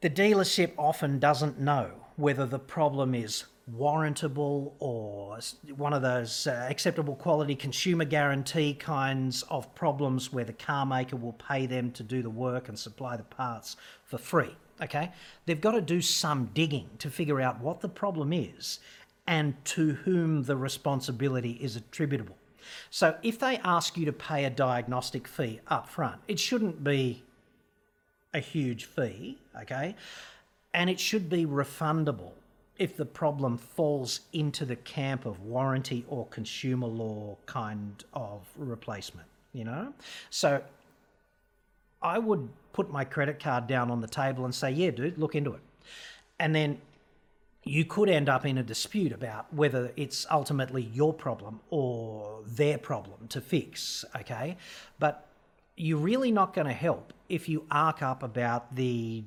the 0.00 0.10
dealership 0.10 0.72
often 0.76 1.18
doesn't 1.18 1.60
know 1.60 1.90
whether 2.16 2.46
the 2.46 2.58
problem 2.58 3.14
is 3.14 3.44
warrantable 3.70 4.72
or 4.80 5.38
one 5.76 5.92
of 5.92 6.02
those 6.02 6.46
uh, 6.46 6.66
acceptable 6.68 7.14
quality 7.14 7.54
consumer 7.54 8.04
guarantee 8.04 8.74
kinds 8.74 9.42
of 9.44 9.72
problems 9.74 10.32
where 10.32 10.44
the 10.44 10.52
car 10.52 10.84
maker 10.84 11.16
will 11.16 11.34
pay 11.34 11.66
them 11.66 11.90
to 11.92 12.02
do 12.02 12.22
the 12.22 12.30
work 12.30 12.68
and 12.68 12.78
supply 12.78 13.16
the 13.16 13.22
parts 13.22 13.76
for 14.04 14.18
free. 14.18 14.54
Okay? 14.80 15.12
They've 15.46 15.60
got 15.60 15.72
to 15.72 15.80
do 15.80 16.00
some 16.00 16.50
digging 16.52 16.90
to 16.98 17.08
figure 17.08 17.40
out 17.40 17.60
what 17.60 17.80
the 17.80 17.88
problem 17.88 18.32
is 18.32 18.80
and 19.26 19.54
to 19.64 19.92
whom 19.92 20.42
the 20.42 20.56
responsibility 20.56 21.52
is 21.52 21.76
attributable. 21.76 22.36
So 22.90 23.16
if 23.22 23.38
they 23.38 23.58
ask 23.58 23.96
you 23.96 24.04
to 24.06 24.12
pay 24.12 24.44
a 24.44 24.50
diagnostic 24.50 25.26
fee 25.28 25.60
up 25.68 25.88
front, 25.88 26.20
it 26.28 26.38
shouldn't 26.38 26.82
be 26.82 27.22
a 28.34 28.40
huge 28.40 28.84
fee, 28.84 29.38
okay? 29.60 29.94
And 30.74 30.88
it 30.88 30.98
should 30.98 31.28
be 31.28 31.44
refundable 31.44 32.32
if 32.78 32.96
the 32.96 33.04
problem 33.04 33.58
falls 33.58 34.20
into 34.32 34.64
the 34.64 34.76
camp 34.76 35.26
of 35.26 35.40
warranty 35.40 36.04
or 36.08 36.26
consumer 36.26 36.86
law 36.86 37.36
kind 37.46 38.02
of 38.14 38.40
replacement, 38.56 39.28
you 39.52 39.64
know? 39.64 39.92
So 40.30 40.62
I 42.00 42.18
would 42.18 42.48
put 42.72 42.90
my 42.90 43.04
credit 43.04 43.38
card 43.38 43.66
down 43.66 43.90
on 43.90 44.00
the 44.00 44.08
table 44.08 44.44
and 44.44 44.54
say, 44.54 44.70
yeah, 44.70 44.90
dude, 44.90 45.18
look 45.18 45.34
into 45.34 45.52
it. 45.52 45.60
And 46.40 46.54
then 46.54 46.80
you 47.64 47.84
could 47.84 48.08
end 48.08 48.28
up 48.28 48.44
in 48.44 48.58
a 48.58 48.62
dispute 48.62 49.12
about 49.12 49.52
whether 49.54 49.92
it's 49.96 50.26
ultimately 50.30 50.82
your 50.92 51.12
problem 51.12 51.60
or 51.70 52.40
their 52.46 52.76
problem 52.76 53.28
to 53.28 53.40
fix, 53.40 54.04
okay? 54.16 54.56
But 54.98 55.26
you're 55.76 55.98
really 55.98 56.32
not 56.32 56.54
going 56.54 56.66
to 56.66 56.72
help 56.72 57.12
if 57.28 57.48
you 57.48 57.64
arc 57.70 58.02
up 58.02 58.22
about 58.22 58.74
the 58.74 59.22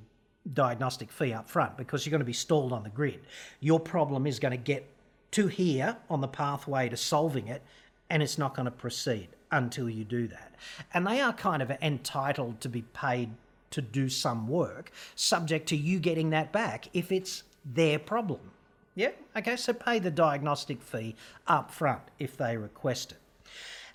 diagnostic 0.54 1.12
fee 1.12 1.34
up 1.34 1.50
front 1.50 1.78
because 1.78 2.06
you're 2.06 2.12
going 2.12 2.20
to 2.20 2.26
be 2.26 2.34
stalled 2.34 2.72
on 2.72 2.84
the 2.84 2.90
grid. 2.90 3.22
Your 3.62 3.80
problem 3.80 4.28
is 4.28 4.38
going 4.40 4.52
to 4.52 4.58
get 4.58 4.86
to 5.32 5.48
here 5.48 5.98
on 6.10 6.22
the 6.22 6.28
pathway 6.28 6.90
to 6.90 6.98
solving 6.98 7.48
it, 7.48 7.62
and 8.10 8.22
it's 8.22 8.38
not 8.38 8.56
going 8.56 8.66
to 8.66 8.72
proceed 8.72 9.30
until 9.52 9.90
you 9.90 10.04
do 10.04 10.28
that. 10.28 10.56
And 10.94 11.08
they 11.08 11.22
are 11.22 11.34
kind 11.34 11.62
of 11.62 11.72
entitled 11.82 12.62
to 12.62 12.70
be 12.70 12.82
paid 12.82 13.30
to 13.72 13.82
do 13.82 14.08
some 14.10 14.48
work, 14.48 14.92
subject 15.16 15.68
to 15.70 15.76
you 15.76 16.00
getting 16.00 16.30
that 16.30 16.52
back 16.52 16.90
if 16.94 17.12
it's 17.12 17.44
their 17.66 18.00
problem. 18.00 18.52
Yeah, 18.96 19.12
okay, 19.36 19.58
so 19.58 19.74
pay 19.74 20.00
the 20.00 20.12
diagnostic 20.12 20.82
fee 20.82 21.16
up 21.48 21.72
front 21.72 22.02
if 22.18 22.38
they 22.38 22.56
request 22.56 23.12
it. 23.12 23.18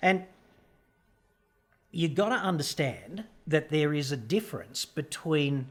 And 0.01 0.25
you've 1.91 2.15
got 2.15 2.29
to 2.29 2.35
understand 2.35 3.23
that 3.47 3.69
there 3.69 3.93
is 3.93 4.11
a 4.11 4.17
difference 4.17 4.85
between 4.85 5.67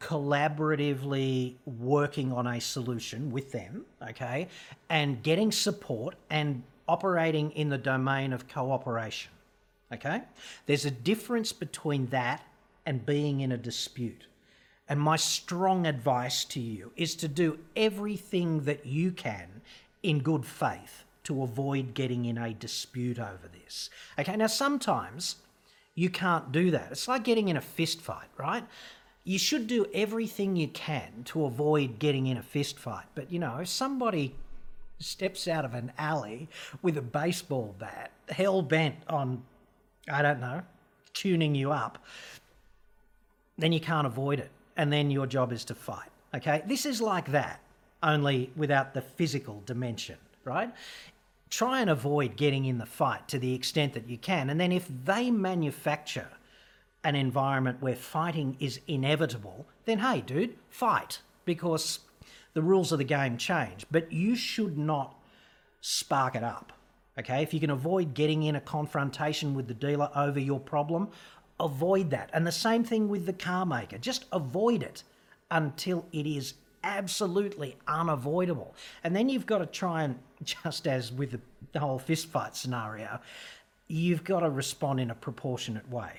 collaboratively 0.00 1.56
working 1.66 2.32
on 2.32 2.46
a 2.46 2.60
solution 2.60 3.30
with 3.30 3.52
them, 3.52 3.84
okay, 4.08 4.48
and 4.88 5.22
getting 5.22 5.52
support 5.52 6.14
and 6.30 6.62
operating 6.88 7.50
in 7.52 7.68
the 7.68 7.78
domain 7.78 8.32
of 8.32 8.48
cooperation, 8.48 9.30
okay? 9.92 10.22
There's 10.64 10.86
a 10.86 10.90
difference 10.90 11.52
between 11.52 12.06
that 12.06 12.42
and 12.86 13.04
being 13.04 13.40
in 13.40 13.52
a 13.52 13.58
dispute. 13.58 14.26
And 14.90 15.00
my 15.00 15.16
strong 15.16 15.86
advice 15.86 16.44
to 16.46 16.60
you 16.60 16.92
is 16.96 17.14
to 17.16 17.28
do 17.28 17.58
everything 17.74 18.64
that 18.64 18.84
you 18.84 19.12
can 19.12 19.62
in 20.02 20.18
good 20.18 20.44
faith 20.44 21.04
to 21.24 21.42
avoid 21.42 21.94
getting 21.94 22.26
in 22.26 22.36
a 22.36 22.52
dispute 22.52 23.18
over 23.18 23.48
this. 23.64 23.88
Okay, 24.18 24.36
now 24.36 24.48
sometimes 24.48 25.36
you 25.94 26.10
can't 26.10 26.52
do 26.52 26.70
that. 26.72 26.88
It's 26.90 27.08
like 27.08 27.24
getting 27.24 27.48
in 27.48 27.56
a 27.56 27.62
fist 27.62 28.02
fight, 28.02 28.28
right? 28.36 28.64
you 29.24 29.38
should 29.38 29.66
do 29.66 29.86
everything 29.92 30.56
you 30.56 30.68
can 30.68 31.22
to 31.24 31.44
avoid 31.44 31.98
getting 31.98 32.26
in 32.26 32.36
a 32.36 32.42
fist 32.42 32.78
fight. 32.78 33.04
But 33.14 33.30
you 33.30 33.38
know, 33.38 33.58
if 33.58 33.68
somebody 33.68 34.34
steps 34.98 35.46
out 35.46 35.64
of 35.64 35.74
an 35.74 35.92
alley 35.98 36.48
with 36.82 36.96
a 36.96 37.02
baseball 37.02 37.74
bat, 37.78 38.10
hell 38.28 38.62
bent 38.62 38.96
on, 39.08 39.42
I 40.10 40.22
don't 40.22 40.40
know, 40.40 40.62
tuning 41.12 41.54
you 41.54 41.70
up, 41.70 41.98
then 43.58 43.72
you 43.72 43.80
can't 43.80 44.06
avoid 44.06 44.38
it. 44.38 44.50
And 44.76 44.92
then 44.92 45.10
your 45.10 45.26
job 45.26 45.52
is 45.52 45.64
to 45.66 45.74
fight. 45.74 46.10
Okay? 46.34 46.62
This 46.66 46.86
is 46.86 47.00
like 47.00 47.32
that, 47.32 47.60
only 48.02 48.50
without 48.56 48.94
the 48.94 49.02
physical 49.02 49.62
dimension, 49.66 50.16
right? 50.44 50.70
Try 51.48 51.80
and 51.80 51.90
avoid 51.90 52.36
getting 52.36 52.64
in 52.64 52.78
the 52.78 52.86
fight 52.86 53.28
to 53.28 53.38
the 53.38 53.54
extent 53.54 53.94
that 53.94 54.08
you 54.08 54.18
can. 54.18 54.50
And 54.50 54.60
then 54.60 54.72
if 54.72 54.88
they 55.04 55.30
manufacture 55.30 56.28
an 57.02 57.16
environment 57.16 57.80
where 57.80 57.96
fighting 57.96 58.56
is 58.60 58.80
inevitable, 58.86 59.66
then 59.84 59.98
hey, 59.98 60.20
dude, 60.20 60.56
fight 60.68 61.20
because 61.44 62.00
the 62.54 62.62
rules 62.62 62.92
of 62.92 62.98
the 62.98 63.04
game 63.04 63.36
change. 63.36 63.86
But 63.90 64.12
you 64.12 64.36
should 64.36 64.76
not 64.76 65.14
spark 65.80 66.34
it 66.34 66.44
up. 66.44 66.72
Okay, 67.18 67.42
if 67.42 67.52
you 67.52 67.60
can 67.60 67.70
avoid 67.70 68.14
getting 68.14 68.44
in 68.44 68.56
a 68.56 68.60
confrontation 68.60 69.54
with 69.54 69.66
the 69.66 69.74
dealer 69.74 70.10
over 70.14 70.38
your 70.38 70.60
problem, 70.60 71.08
avoid 71.60 72.10
that. 72.10 72.30
And 72.32 72.46
the 72.46 72.52
same 72.52 72.82
thing 72.82 73.08
with 73.08 73.26
the 73.26 73.32
car 73.32 73.64
maker. 73.66 73.98
Just 73.98 74.24
avoid 74.32 74.82
it 74.82 75.04
until 75.50 76.06
it 76.12 76.26
is 76.26 76.54
absolutely 76.82 77.76
unavoidable. 77.86 78.74
And 79.04 79.14
then 79.14 79.28
you've 79.28 79.46
got 79.46 79.58
to 79.58 79.66
try 79.66 80.02
and, 80.04 80.18
just 80.44 80.86
as 80.86 81.12
with 81.12 81.40
the 81.72 81.80
whole 81.80 82.00
fistfight 82.00 82.54
scenario, 82.54 83.20
you've 83.88 84.24
got 84.24 84.40
to 84.40 84.50
respond 84.50 85.00
in 85.00 85.10
a 85.10 85.14
proportionate 85.14 85.88
way. 85.90 86.12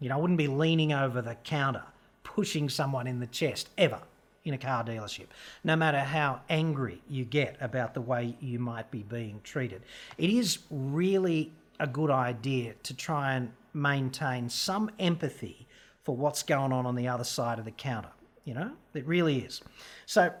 You 0.00 0.08
know, 0.08 0.16
I 0.16 0.20
wouldn't 0.20 0.38
be 0.38 0.48
leaning 0.48 0.92
over 0.92 1.20
the 1.20 1.34
counter, 1.36 1.82
pushing 2.22 2.68
someone 2.68 3.06
in 3.06 3.18
the 3.18 3.26
chest 3.26 3.68
ever 3.76 4.00
in 4.44 4.54
a 4.54 4.58
car 4.58 4.84
dealership, 4.84 5.26
no 5.64 5.74
matter 5.74 5.98
how 5.98 6.40
angry 6.48 7.02
you 7.08 7.24
get 7.24 7.56
about 7.60 7.92
the 7.94 8.00
way 8.00 8.36
you 8.40 8.58
might 8.58 8.90
be 8.90 9.02
being 9.02 9.40
treated. 9.42 9.82
It 10.16 10.30
is 10.30 10.58
really 10.70 11.52
a 11.80 11.86
good 11.86 12.10
idea 12.10 12.74
to 12.84 12.94
try 12.94 13.34
and 13.34 13.52
maintain 13.74 14.48
some 14.48 14.90
empathy 14.98 15.66
for 16.04 16.16
what's 16.16 16.42
going 16.42 16.72
on 16.72 16.86
on 16.86 16.94
the 16.94 17.08
other 17.08 17.24
side 17.24 17.58
of 17.58 17.64
the 17.64 17.70
counter. 17.70 18.10
You 18.44 18.54
know, 18.54 18.72
it 18.94 19.06
really 19.06 19.40
is. 19.40 19.60
So, 20.06 20.32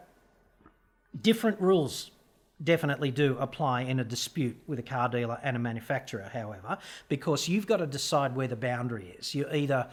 different 1.20 1.60
rules 1.60 2.10
definitely 2.64 3.10
do 3.10 3.36
apply 3.38 3.82
in 3.82 4.00
a 4.00 4.04
dispute 4.04 4.56
with 4.66 4.78
a 4.78 4.82
car 4.82 5.08
dealer 5.08 5.38
and 5.42 5.56
a 5.56 5.60
manufacturer, 5.60 6.30
however, 6.32 6.78
because 7.08 7.48
you've 7.48 7.66
got 7.66 7.76
to 7.76 7.86
decide 7.86 8.34
where 8.34 8.48
the 8.48 8.56
boundary 8.56 9.14
is. 9.18 9.34
You're 9.34 9.54
either 9.54 9.86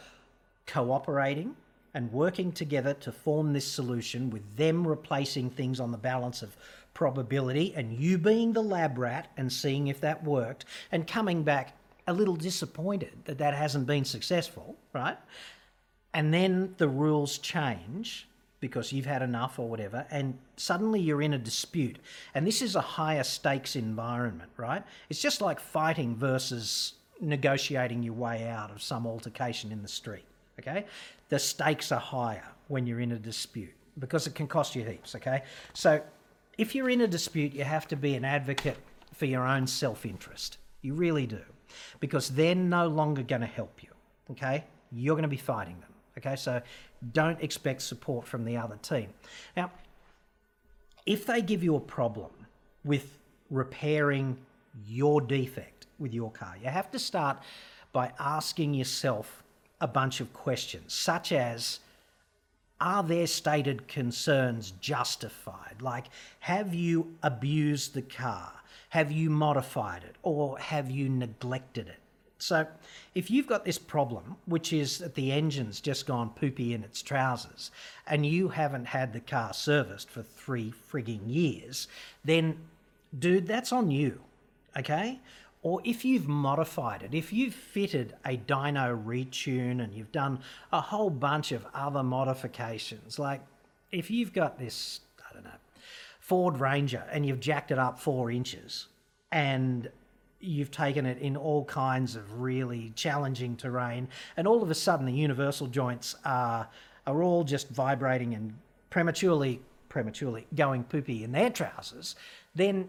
cooperating 0.65 1.56
and 1.94 2.12
working 2.12 2.51
together 2.51 2.94
to 2.94 3.12
form 3.12 3.54
this 3.54 3.65
solution 3.65 4.30
with 4.30 4.58
them 4.58 4.88
replacing 4.88 5.50
things 5.50 5.80
on 5.80 5.92
the 5.92 5.98
balance 5.98 6.42
of 6.42 6.56
probability 6.94 7.74
and 7.75 7.94
you 7.94 8.18
being 8.18 8.54
the 8.54 8.63
lab 8.63 8.98
rat 8.98 9.30
and 9.38 9.51
seeing 9.51 9.88
if 9.88 10.01
that 10.01 10.24
worked 10.24 10.65
and 10.92 11.06
coming 11.06 11.44
back 11.44 11.74
a 12.07 12.13
little 12.13 12.35
disappointed 12.35 13.13
that 13.25 13.38
that 13.39 13.53
hasn't 13.53 13.88
been 13.88 14.05
successful, 14.05 14.75
right? 14.93 15.17
And 16.13 16.33
then 16.33 16.75
the 16.77 16.88
rules 16.88 17.38
change 17.38 18.27
because 18.59 18.91
you've 18.93 19.05
had 19.05 19.21
enough 19.21 19.59
or 19.59 19.67
whatever, 19.67 20.07
and 20.09 20.38
suddenly 20.57 21.00
you're 21.00 21.21
in 21.21 21.33
a 21.33 21.38
dispute. 21.38 21.97
And 22.33 22.47
this 22.47 22.62
is 22.62 22.75
a 22.75 22.81
higher 22.81 23.24
stakes 23.24 23.75
environment, 23.75 24.50
right? 24.57 24.83
It's 25.09 25.21
just 25.21 25.41
like 25.41 25.59
fighting 25.59 26.15
versus 26.15 26.93
negotiating 27.21 28.03
your 28.03 28.13
way 28.13 28.47
out 28.47 28.71
of 28.71 28.81
some 28.81 29.05
altercation 29.05 29.71
in 29.71 29.81
the 29.81 29.88
street, 29.88 30.25
okay? 30.59 30.85
The 31.29 31.39
stakes 31.39 31.91
are 31.91 32.00
higher 32.00 32.47
when 32.67 32.88
you're 32.88 33.01
in 33.01 33.12
a 33.12 33.19
dispute 33.19 33.74
because 34.00 34.27
it 34.27 34.35
can 34.35 34.47
cost 34.47 34.75
you 34.75 34.83
heaps, 34.83 35.15
okay? 35.15 35.43
So 35.74 36.01
if 36.57 36.74
you're 36.74 36.89
in 36.89 37.01
a 37.01 37.07
dispute, 37.07 37.53
you 37.53 37.63
have 37.63 37.88
to 37.89 37.95
be 37.95 38.15
an 38.15 38.25
advocate 38.25 38.77
for 39.13 39.25
your 39.25 39.45
own 39.45 39.67
self 39.67 40.05
interest. 40.05 40.57
You 40.81 40.93
really 40.93 41.27
do. 41.27 41.41
Because 42.00 42.29
they're 42.29 42.55
no 42.55 42.88
longer 42.88 43.24
going 43.24 43.41
to 43.41 43.48
help 43.48 43.82
you, 43.84 43.89
okay? 44.32 44.63
You're 44.91 45.15
going 45.15 45.24
to 45.24 45.29
be 45.29 45.38
fighting 45.38 45.79
them. 45.79 45.89
Okay, 46.17 46.38
so 46.38 46.62
don't 47.12 47.41
expect 47.41 47.82
support 47.82 48.25
from 48.25 48.46
the 48.46 48.55
other 48.55 48.77
team. 48.77 49.10
Now, 49.58 49.72
if 51.05 51.25
they 51.25 51.41
give 51.41 51.62
you 51.62 51.75
a 51.75 51.79
problem 51.79 52.32
with 52.86 53.20
repairing 53.50 54.38
your 54.88 55.20
defect 55.20 55.88
with 56.00 56.13
your 56.13 56.32
car, 56.32 56.55
you 56.62 56.70
have 56.70 56.89
to 56.91 57.00
start 57.00 57.39
by 57.91 58.12
asking 58.17 58.74
yourself 58.74 59.44
a 59.82 59.88
bunch 59.88 60.22
of 60.22 60.32
questions, 60.34 60.94
such 60.94 61.32
as 61.32 61.79
are 62.79 63.03
their 63.03 63.27
stated 63.27 63.88
concerns 63.88 64.72
justified? 64.82 65.82
Like, 65.82 66.05
have 66.39 66.74
you 66.74 67.15
abused 67.24 67.94
the 67.94 68.01
car? 68.01 68.51
Have 68.89 69.12
you 69.12 69.29
modified 69.29 70.03
it? 70.03 70.15
Or 70.24 70.58
have 70.58 70.89
you 70.91 71.10
neglected 71.10 71.88
it? 71.88 72.00
So, 72.38 72.67
if 73.13 73.32
you've 73.32 73.48
got 73.48 73.63
this 73.63 73.77
problem, 73.77 74.36
which 74.46 74.74
is 74.74 74.98
that 74.98 75.15
the 75.15 75.32
engine's 75.32 75.79
just 75.79 76.05
gone 76.05 76.29
poopy 76.32 76.74
in 76.74 76.84
its 76.84 77.01
trousers, 77.01 77.72
and 78.05 78.25
you 78.25 78.50
haven't 78.50 78.86
had 78.86 79.13
the 79.13 79.22
car 79.22 79.53
serviced 79.53 80.10
for 80.10 80.22
three 80.22 80.74
frigging 80.91 81.22
years, 81.25 81.88
then, 82.25 82.58
dude, 83.17 83.48
that's 83.48 83.72
on 83.72 83.89
you, 83.89 84.20
okay? 84.77 85.20
Or 85.65 85.81
if 85.84 86.05
you've 86.05 86.27
modified 86.27 87.01
it, 87.01 87.15
if 87.15 87.34
you've 87.34 87.55
fitted 87.55 88.13
a 88.24 88.38
dyno 88.38 89.03
retune 89.03 89.84
and 89.84 89.91
you've 89.95 90.12
done 90.12 90.41
a 90.72 90.79
whole 90.79 91.10
bunch 91.10 91.51
of 91.51 91.65
other 91.74 92.03
modifications, 92.03 93.17
like 93.17 93.41
if 93.91 94.12
you've 94.12 94.31
got 94.31 94.60
this, 94.60 95.00
I 95.27 95.34
don't 95.34 95.43
know, 95.43 95.50
Ford 96.19 96.60
Ranger 96.60 97.03
and 97.12 97.25
you've 97.25 97.39
jacked 97.39 97.72
it 97.72 97.79
up 97.79 98.00
four 98.00 98.29
inches 98.29 98.89
and 99.31 99.89
you've 100.39 100.69
taken 100.69 101.07
it 101.07 101.17
in 101.17 101.36
all 101.36 101.65
kinds 101.65 102.15
of 102.15 102.41
really 102.41 102.91
challenging 102.95 103.57
terrain, 103.57 104.07
and 104.38 104.48
all 104.48 104.62
of 104.62 104.69
a 104.69 104.75
sudden 104.75 105.07
the 105.07 105.13
universal 105.13 105.65
joints 105.65 106.15
are 106.24 106.69
are 107.07 107.24
all 107.24 107.43
just 107.43 107.69
vibrating 107.69 108.36
and 108.36 108.53
prematurely 108.91 109.62
prematurely 109.89 110.45
going 110.53 110.84
poopy 110.84 111.24
in 111.24 111.31
their 111.31 111.50
trousers, 111.50 112.16
then 112.53 112.87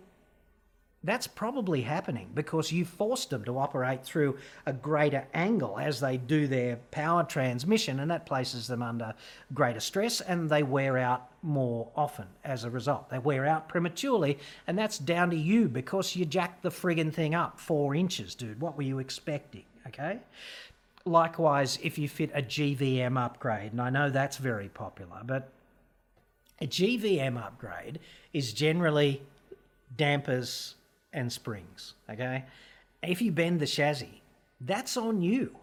that's 1.04 1.26
probably 1.26 1.82
happening 1.82 2.30
because 2.34 2.72
you 2.72 2.84
forced 2.84 3.30
them 3.30 3.44
to 3.44 3.58
operate 3.58 4.04
through 4.04 4.38
a 4.66 4.72
greater 4.72 5.24
angle 5.34 5.78
as 5.78 6.00
they 6.00 6.16
do 6.16 6.46
their 6.48 6.76
power 6.90 7.22
transmission, 7.22 8.00
and 8.00 8.10
that 8.10 8.26
places 8.26 8.66
them 8.66 8.82
under 8.82 9.14
greater 9.54 9.80
stress 9.80 10.20
and 10.20 10.50
they 10.50 10.62
wear 10.62 10.98
out 10.98 11.30
more 11.42 11.88
often 11.94 12.26
as 12.44 12.64
a 12.64 12.70
result. 12.70 13.08
They 13.08 13.20
wear 13.20 13.46
out 13.46 13.68
prematurely, 13.68 14.38
and 14.66 14.76
that's 14.76 14.98
down 14.98 15.30
to 15.30 15.36
you 15.36 15.68
because 15.68 16.16
you 16.16 16.24
jacked 16.24 16.62
the 16.62 16.70
friggin' 16.70 17.12
thing 17.12 17.34
up 17.34 17.60
four 17.60 17.94
inches, 17.94 18.34
dude. 18.34 18.60
What 18.60 18.76
were 18.76 18.82
you 18.82 18.98
expecting? 18.98 19.64
Okay? 19.86 20.18
Likewise, 21.04 21.78
if 21.84 21.98
you 21.98 22.08
fit 22.08 22.32
a 22.34 22.42
GVM 22.42 23.16
upgrade, 23.16 23.70
and 23.70 23.80
I 23.80 23.90
know 23.90 24.10
that's 24.10 24.38
very 24.38 24.68
popular, 24.68 25.20
but 25.24 25.52
a 26.60 26.66
GVM 26.66 27.40
upgrade 27.40 28.00
is 28.32 28.52
generally 28.52 29.22
dampers 29.96 30.74
and 31.16 31.32
springs. 31.32 31.94
Okay, 32.08 32.44
if 33.02 33.20
you 33.20 33.32
bend 33.32 33.58
the 33.58 33.66
chassis, 33.66 34.22
that's 34.60 34.96
on 34.96 35.20
you 35.22 35.56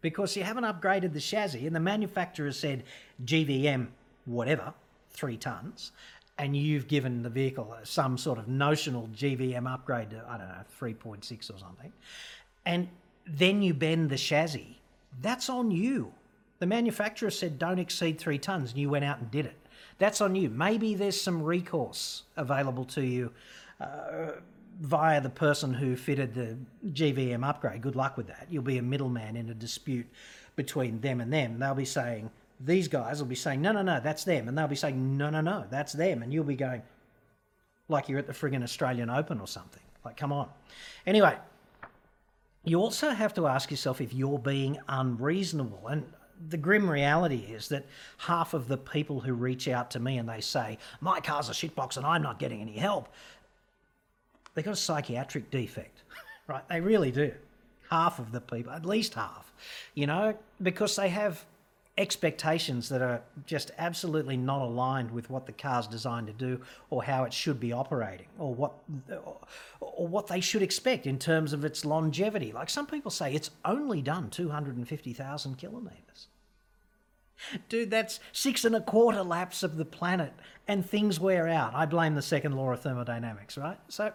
because 0.00 0.36
you 0.36 0.44
haven't 0.44 0.64
upgraded 0.64 1.12
the 1.12 1.20
chassis, 1.20 1.66
and 1.66 1.74
the 1.74 1.80
manufacturer 1.80 2.52
said 2.52 2.84
GVM 3.24 3.88
whatever 4.26 4.72
three 5.10 5.36
tons, 5.36 5.90
and 6.38 6.56
you've 6.56 6.86
given 6.86 7.22
the 7.22 7.30
vehicle 7.30 7.74
some 7.82 8.16
sort 8.16 8.38
of 8.38 8.46
notional 8.46 9.08
GVM 9.08 9.68
upgrade 9.68 10.10
to 10.10 10.24
I 10.28 10.38
don't 10.38 10.48
know 10.48 10.54
three 10.68 10.94
point 10.94 11.24
six 11.24 11.50
or 11.50 11.58
something, 11.58 11.92
and 12.64 12.88
then 13.26 13.62
you 13.62 13.74
bend 13.74 14.10
the 14.10 14.18
chassis. 14.18 14.78
That's 15.20 15.48
on 15.48 15.70
you. 15.70 16.12
The 16.60 16.66
manufacturer 16.66 17.30
said 17.30 17.58
don't 17.58 17.78
exceed 17.78 18.18
three 18.18 18.38
tons, 18.38 18.70
and 18.70 18.80
you 18.80 18.90
went 18.90 19.04
out 19.04 19.18
and 19.18 19.30
did 19.30 19.46
it. 19.46 19.56
That's 19.98 20.20
on 20.20 20.34
you. 20.36 20.48
Maybe 20.48 20.94
there's 20.94 21.20
some 21.20 21.42
recourse 21.42 22.22
available 22.36 22.84
to 22.86 23.04
you. 23.04 23.32
Uh, 23.80 24.32
via 24.80 25.20
the 25.20 25.30
person 25.30 25.74
who 25.74 25.96
fitted 25.96 26.34
the 26.34 26.56
GVM 26.86 27.46
upgrade. 27.46 27.82
Good 27.82 27.96
luck 27.96 28.16
with 28.16 28.28
that. 28.28 28.46
You'll 28.50 28.62
be 28.62 28.78
a 28.78 28.82
middleman 28.82 29.36
in 29.36 29.48
a 29.50 29.54
dispute 29.54 30.06
between 30.56 31.00
them 31.00 31.20
and 31.20 31.32
them. 31.32 31.58
They'll 31.58 31.74
be 31.74 31.84
saying, 31.84 32.30
these 32.60 32.88
guys 32.88 33.20
will 33.20 33.28
be 33.28 33.34
saying, 33.34 33.60
no, 33.60 33.72
no, 33.72 33.82
no, 33.82 34.00
that's 34.00 34.24
them. 34.24 34.48
And 34.48 34.56
they'll 34.56 34.68
be 34.68 34.76
saying, 34.76 35.16
no, 35.16 35.30
no, 35.30 35.40
no, 35.40 35.64
that's 35.70 35.92
them. 35.92 36.22
And 36.22 36.32
you'll 36.32 36.44
be 36.44 36.56
going, 36.56 36.82
like 37.88 38.08
you're 38.08 38.18
at 38.18 38.26
the 38.26 38.32
friggin' 38.32 38.62
Australian 38.62 39.10
Open 39.10 39.40
or 39.40 39.46
something. 39.46 39.82
Like, 40.04 40.16
come 40.16 40.32
on. 40.32 40.48
Anyway, 41.06 41.36
you 42.64 42.80
also 42.80 43.10
have 43.10 43.34
to 43.34 43.46
ask 43.46 43.70
yourself 43.70 44.00
if 44.00 44.12
you're 44.12 44.38
being 44.38 44.78
unreasonable. 44.88 45.86
And 45.88 46.04
the 46.48 46.56
grim 46.56 46.88
reality 46.88 47.46
is 47.50 47.68
that 47.68 47.86
half 48.18 48.54
of 48.54 48.68
the 48.68 48.76
people 48.76 49.20
who 49.20 49.34
reach 49.34 49.68
out 49.68 49.90
to 49.92 50.00
me 50.00 50.18
and 50.18 50.28
they 50.28 50.40
say, 50.40 50.78
my 51.00 51.20
car's 51.20 51.48
a 51.48 51.52
shitbox 51.52 51.96
and 51.96 52.06
I'm 52.06 52.22
not 52.22 52.38
getting 52.38 52.60
any 52.60 52.76
help, 52.76 53.08
they've 54.54 54.64
got 54.64 54.74
a 54.74 54.76
psychiatric 54.76 55.50
defect, 55.50 56.02
right? 56.46 56.66
They 56.68 56.80
really 56.80 57.10
do. 57.10 57.32
Half 57.90 58.18
of 58.18 58.32
the 58.32 58.40
people, 58.40 58.72
at 58.72 58.84
least 58.84 59.14
half, 59.14 59.52
you 59.94 60.06
know, 60.06 60.34
because 60.62 60.96
they 60.96 61.08
have 61.08 61.44
expectations 61.98 62.88
that 62.88 63.02
are 63.02 63.20
just 63.44 63.72
absolutely 63.76 64.36
not 64.36 64.62
aligned 64.62 65.10
with 65.10 65.28
what 65.28 65.46
the 65.46 65.52
car's 65.52 65.86
designed 65.88 66.28
to 66.28 66.32
do 66.32 66.60
or 66.90 67.02
how 67.02 67.24
it 67.24 67.32
should 67.32 67.58
be 67.58 67.72
operating 67.72 68.28
or 68.38 68.54
what 68.54 68.72
or 69.80 70.06
what 70.06 70.28
they 70.28 70.40
should 70.40 70.62
expect 70.62 71.06
in 71.06 71.18
terms 71.18 71.52
of 71.52 71.64
its 71.64 71.84
longevity 71.84 72.52
like 72.52 72.70
some 72.70 72.86
people 72.86 73.10
say 73.10 73.34
it's 73.34 73.50
only 73.64 74.00
done 74.00 74.30
250,000 74.30 75.58
kilometers 75.58 76.28
dude 77.68 77.90
that's 77.90 78.20
six 78.32 78.64
and 78.64 78.74
a 78.74 78.80
quarter 78.80 79.22
laps 79.22 79.62
of 79.62 79.76
the 79.76 79.84
planet 79.84 80.32
and 80.66 80.84
things 80.84 81.18
wear 81.18 81.48
out. 81.48 81.74
I 81.74 81.86
blame 81.86 82.14
the 82.14 82.22
second 82.22 82.52
law 82.52 82.72
of 82.72 82.80
thermodynamics, 82.80 83.56
right? 83.56 83.78
So 83.88 84.12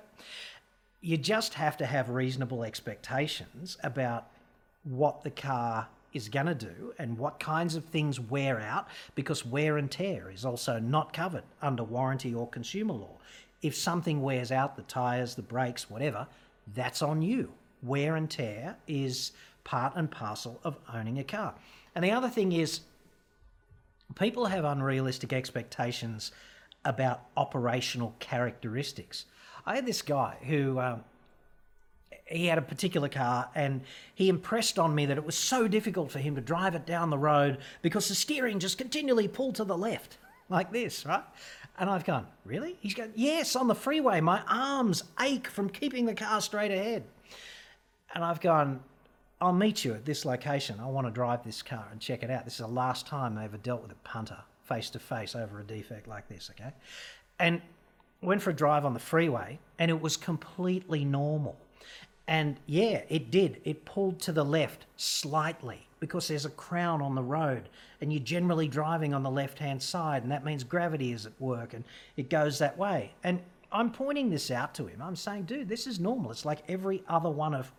you 1.02 1.18
just 1.18 1.56
have 1.56 1.78
to 1.78 1.86
have 1.86 2.10
reasonable 2.10 2.64
expectations 2.64 3.78
about 3.84 4.28
what 4.84 5.24
the 5.24 5.32
car 5.32 5.88
is 6.14 6.30
going 6.30 6.46
to 6.46 6.56
do 6.56 6.94
and 7.00 7.18
what 7.18 7.40
kinds 7.40 7.76
of 7.76 7.84
things 7.86 8.20
wear 8.20 8.60
out 8.60 8.88
because 9.16 9.46
wear 9.46 9.78
and 9.78 9.90
tear 9.90 10.30
is 10.30 10.46
also 10.46 10.80
not 10.80 11.12
covered 11.12 11.44
under 11.62 11.84
warranty 11.84 12.34
or 12.34 12.48
consumer 12.48 12.94
law. 12.94 13.18
If 13.62 13.76
something 13.76 14.22
wears 14.22 14.52
out, 14.52 14.76
the 14.76 14.84
tyres, 14.84 15.36
the 15.36 15.42
brakes, 15.42 15.90
whatever, 15.90 16.28
that's 16.76 17.02
on 17.02 17.22
you. 17.22 17.52
Wear 17.82 18.16
and 18.16 18.30
tear 18.30 18.78
is 18.88 19.32
part 19.64 19.94
and 19.96 20.10
parcel 20.10 20.60
of 20.64 20.78
owning 20.94 21.20
a 21.20 21.24
car. 21.24 21.56
And 21.96 22.04
the 22.04 22.12
other 22.12 22.30
thing 22.30 22.52
is, 22.52 22.82
people 24.16 24.46
have 24.46 24.66
unrealistic 24.66 25.34
expectations 25.34 26.32
about 26.86 27.22
operational 27.38 28.16
characteristics. 28.20 29.26
I 29.66 29.76
had 29.76 29.86
this 29.86 30.02
guy 30.02 30.38
who 30.44 30.80
um, 30.80 31.04
he 32.26 32.48
had 32.48 32.58
a 32.58 32.62
particular 32.62 33.10
car 33.10 33.50
and 33.56 33.82
he 34.16 34.30
impressed 34.30 34.80
on 34.80 34.94
me 34.94 35.06
that 35.06 35.18
it 35.18 35.26
was 35.26 35.36
so 35.36 35.68
difficult 35.68 36.12
for 36.12 36.20
him 36.20 36.36
to 36.36 36.42
drive 36.42 36.76
it 36.76 36.86
down 36.86 37.10
the 37.10 37.18
road 37.18 37.60
because 37.82 38.08
the 38.08 38.16
steering 38.16 38.60
just 38.60 38.78
continually 38.78 39.28
pulled 39.28 39.56
to 39.56 39.64
the 39.64 39.78
left 39.78 40.18
like 40.50 40.72
this, 40.72 41.06
right? 41.06 41.24
And 41.80 41.90
I've 41.90 42.06
gone, 42.06 42.28
really? 42.46 42.78
He's 42.82 42.94
going, 42.94 43.12
yes, 43.16 43.56
on 43.56 43.68
the 43.68 43.76
freeway, 43.76 44.22
my 44.22 44.42
arms 44.48 45.04
ache 45.20 45.48
from 45.48 45.70
keeping 45.70 46.06
the 46.06 46.14
car 46.14 46.40
straight 46.42 46.72
ahead. 46.72 47.04
And 48.14 48.24
I've 48.24 48.42
gone, 48.42 48.82
I'll 49.44 49.52
meet 49.52 49.84
you 49.84 49.94
at 49.94 50.06
this 50.06 50.24
location. 50.24 50.80
I 50.80 50.86
want 50.86 51.06
to 51.06 51.12
drive 51.12 51.44
this 51.44 51.62
car 51.62 51.86
and 51.92 52.00
check 52.00 52.24
it 52.24 52.32
out. 52.32 52.46
This 52.46 52.54
is 52.54 52.60
the 52.62 52.68
last 52.68 53.06
time 53.06 53.38
I 53.38 53.44
ever 53.44 53.58
dealt 53.58 53.82
with 53.82 53.92
a 53.92 53.96
punter 53.96 54.38
face 54.64 54.90
to 54.92 55.00
face 55.00 55.36
over 55.36 55.60
a 55.60 55.64
defect 55.66 56.08
like 56.08 56.30
this, 56.30 56.50
okay? 56.52 56.72
And 57.40 57.62
went 58.22 58.42
for 58.42 58.52
a 58.52 58.56
drive 58.56 58.86
on 58.86 58.94
the 58.94 59.02
freeway 59.02 59.60
and 59.78 59.92
it 59.92 60.00
was 60.00 60.16
completely 60.16 61.04
normal. 61.04 61.58
And 62.26 62.56
yeah, 62.68 63.02
it 63.10 63.32
did. 63.32 63.60
It 63.66 63.84
pulled 63.84 64.22
to 64.22 64.32
the 64.32 64.46
left 64.46 64.86
slightly 64.96 65.88
because 66.00 66.30
there's 66.30 66.46
a 66.46 66.50
crown 66.52 67.02
on 67.02 67.14
the 67.14 67.22
road 67.22 67.68
and 68.00 68.14
you're 68.14 68.24
generally 68.24 68.70
driving 68.70 69.14
on 69.14 69.24
the 69.24 69.30
left 69.32 69.60
hand 69.60 69.84
side, 69.84 70.24
and 70.24 70.32
that 70.32 70.46
means 70.46 70.64
gravity 70.64 71.12
is 71.12 71.26
at 71.26 71.34
work 71.42 71.74
and 71.74 71.84
it 72.16 72.30
goes 72.30 72.60
that 72.60 72.78
way. 72.78 73.12
And 73.26 73.42
I'm 73.74 73.92
pointing 73.92 74.30
this 74.30 74.52
out 74.52 74.74
to 74.76 74.86
him. 74.86 75.02
I'm 75.02 75.16
saying, 75.16 75.44
dude, 75.44 75.68
this 75.68 75.86
is 75.88 76.00
normal. 76.00 76.32
It's 76.32 76.46
like 76.46 76.60
every 76.70 77.04
other 77.10 77.30
one 77.30 77.54
of 77.54 77.72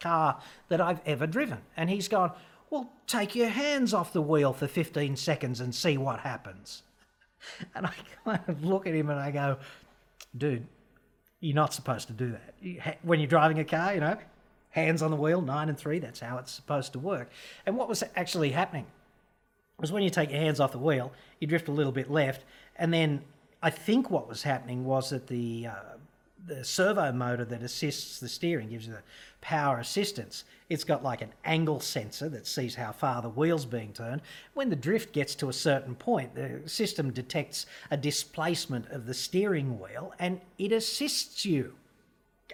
car 0.00 0.40
that 0.68 0.80
I've 0.80 1.00
ever 1.06 1.26
driven. 1.26 1.58
And 1.76 1.90
he's 1.90 2.08
gone, 2.08 2.32
well, 2.70 2.90
take 3.06 3.34
your 3.34 3.48
hands 3.48 3.94
off 3.94 4.12
the 4.12 4.22
wheel 4.22 4.52
for 4.52 4.66
15 4.66 5.16
seconds 5.16 5.60
and 5.60 5.74
see 5.74 5.96
what 5.96 6.20
happens. 6.20 6.82
And 7.76 7.86
I 7.86 7.92
kind 8.24 8.40
of 8.48 8.64
look 8.64 8.88
at 8.88 8.94
him 8.94 9.10
and 9.10 9.20
I 9.20 9.30
go, 9.30 9.58
dude, 10.36 10.66
you're 11.38 11.54
not 11.54 11.72
supposed 11.72 12.08
to 12.08 12.12
do 12.12 12.32
that. 12.32 12.98
When 13.02 13.20
you're 13.20 13.28
driving 13.28 13.60
a 13.60 13.64
car, 13.64 13.94
you 13.94 14.00
know, 14.00 14.16
hands 14.70 15.02
on 15.02 15.12
the 15.12 15.16
wheel, 15.16 15.40
nine 15.40 15.68
and 15.68 15.78
three, 15.78 16.00
that's 16.00 16.18
how 16.20 16.38
it's 16.38 16.50
supposed 16.50 16.92
to 16.94 16.98
work. 16.98 17.30
And 17.64 17.76
what 17.76 17.88
was 17.88 18.02
actually 18.16 18.50
happening 18.50 18.86
was 19.78 19.92
when 19.92 20.02
you 20.02 20.10
take 20.10 20.30
your 20.30 20.40
hands 20.40 20.58
off 20.58 20.72
the 20.72 20.78
wheel, 20.78 21.12
you 21.38 21.46
drift 21.46 21.68
a 21.68 21.72
little 21.72 21.92
bit 21.92 22.10
left, 22.10 22.44
and 22.76 22.92
then 22.92 23.22
I 23.62 23.70
think 23.70 24.10
what 24.10 24.28
was 24.28 24.42
happening 24.42 24.84
was 24.84 25.10
that 25.10 25.26
the 25.28 25.68
uh, 25.68 25.96
the 26.46 26.64
servo 26.64 27.12
motor 27.12 27.44
that 27.44 27.62
assists 27.62 28.20
the 28.20 28.28
steering 28.28 28.70
gives 28.70 28.86
you 28.86 28.92
the 28.92 29.02
power 29.40 29.78
assistance. 29.78 30.44
It's 30.68 30.84
got 30.84 31.02
like 31.02 31.22
an 31.22 31.32
angle 31.44 31.80
sensor 31.80 32.28
that 32.30 32.46
sees 32.46 32.74
how 32.74 32.92
far 32.92 33.22
the 33.22 33.28
wheel's 33.28 33.64
being 33.64 33.92
turned. 33.92 34.22
When 34.54 34.70
the 34.70 34.76
drift 34.76 35.12
gets 35.12 35.34
to 35.36 35.48
a 35.48 35.52
certain 35.52 35.94
point, 35.94 36.34
the 36.34 36.62
system 36.66 37.10
detects 37.10 37.66
a 37.90 37.96
displacement 37.96 38.88
of 38.90 39.06
the 39.06 39.14
steering 39.14 39.78
wheel 39.78 40.14
and 40.18 40.40
it 40.58 40.72
assists 40.72 41.44
you. 41.44 41.74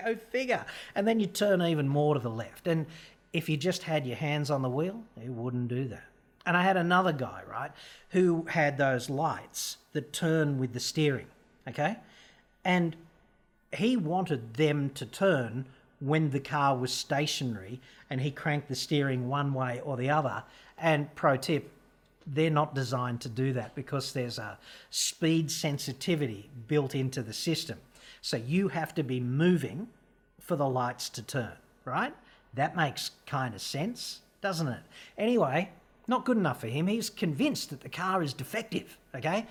Go 0.03 0.17
figure. 0.17 0.65
And 0.95 1.07
then 1.07 1.21
you 1.21 1.27
turn 1.27 1.63
even 1.63 1.89
more 1.89 2.15
to 2.15 2.21
the 2.21 2.31
left. 2.31 2.67
And 2.67 2.87
if 3.33 3.49
you 3.49 3.57
just 3.57 3.85
had 3.85 4.07
your 4.07 4.17
hands 4.17 4.51
on 4.51 4.63
the 4.63 4.69
wheel, 4.69 5.03
it 5.23 5.31
wouldn't 5.31 5.69
do 5.69 5.87
that. 5.89 6.05
And 6.47 6.57
I 6.57 6.63
had 6.63 6.77
another 6.77 7.13
guy, 7.13 7.43
right, 7.49 7.71
who 8.11 8.45
had 8.51 8.77
those 8.77 9.09
lights 9.09 9.79
that 9.93 10.13
turn 10.13 10.59
with 10.59 10.73
the 10.73 10.81
steering, 10.81 11.27
okay? 11.67 11.97
And 12.65 12.97
he 13.77 13.97
wanted 13.97 14.55
them 14.55 14.91
to 14.91 15.07
turn 15.07 15.67
when 16.01 16.31
the 16.31 16.41
car 16.41 16.77
was 16.77 16.93
stationary 16.93 17.81
and 18.11 18.21
he 18.21 18.31
cranked 18.31 18.69
the 18.69 18.75
steering 18.75 19.29
one 19.29 19.55
way 19.55 19.81
or 19.85 19.97
the 19.97 20.11
other. 20.11 20.43
And 20.79 21.15
pro 21.15 21.37
tip, 21.37 21.71
they're 22.27 22.51
not 22.51 22.75
designed 22.75 23.21
to 23.23 23.29
do 23.29 23.53
that 23.53 23.75
because 23.75 24.13
there's 24.13 24.39
a 24.39 24.59
speed 24.91 25.51
sensitivity 25.51 26.51
built 26.69 26.95
into 26.95 27.23
the 27.23 27.33
system. 27.33 27.79
So 28.21 28.37
you 28.37 28.69
have 28.69 28.95
to 28.95 29.03
be 29.03 29.21
moving 29.21 29.89
for 30.41 30.57
the 30.57 30.69
lights 30.69 31.09
to 31.11 31.23
turn, 31.23 31.53
right? 31.85 32.15
That 32.55 32.77
makes 32.77 33.11
kind 33.27 33.55
of 33.55 33.61
sense, 33.61 34.21
doesn't 34.41 34.69
it? 34.69 34.83
Anyway, 35.19 35.71
not 36.07 36.25
good 36.25 36.37
enough 36.37 36.61
for 36.61 36.69
him. 36.69 36.87
He's 36.87 37.11
convinced 37.11 37.71
that 37.71 37.81
the 37.81 37.89
car 37.89 38.23
is 38.23 38.33
defective, 38.33 38.97
okay? 39.15 39.47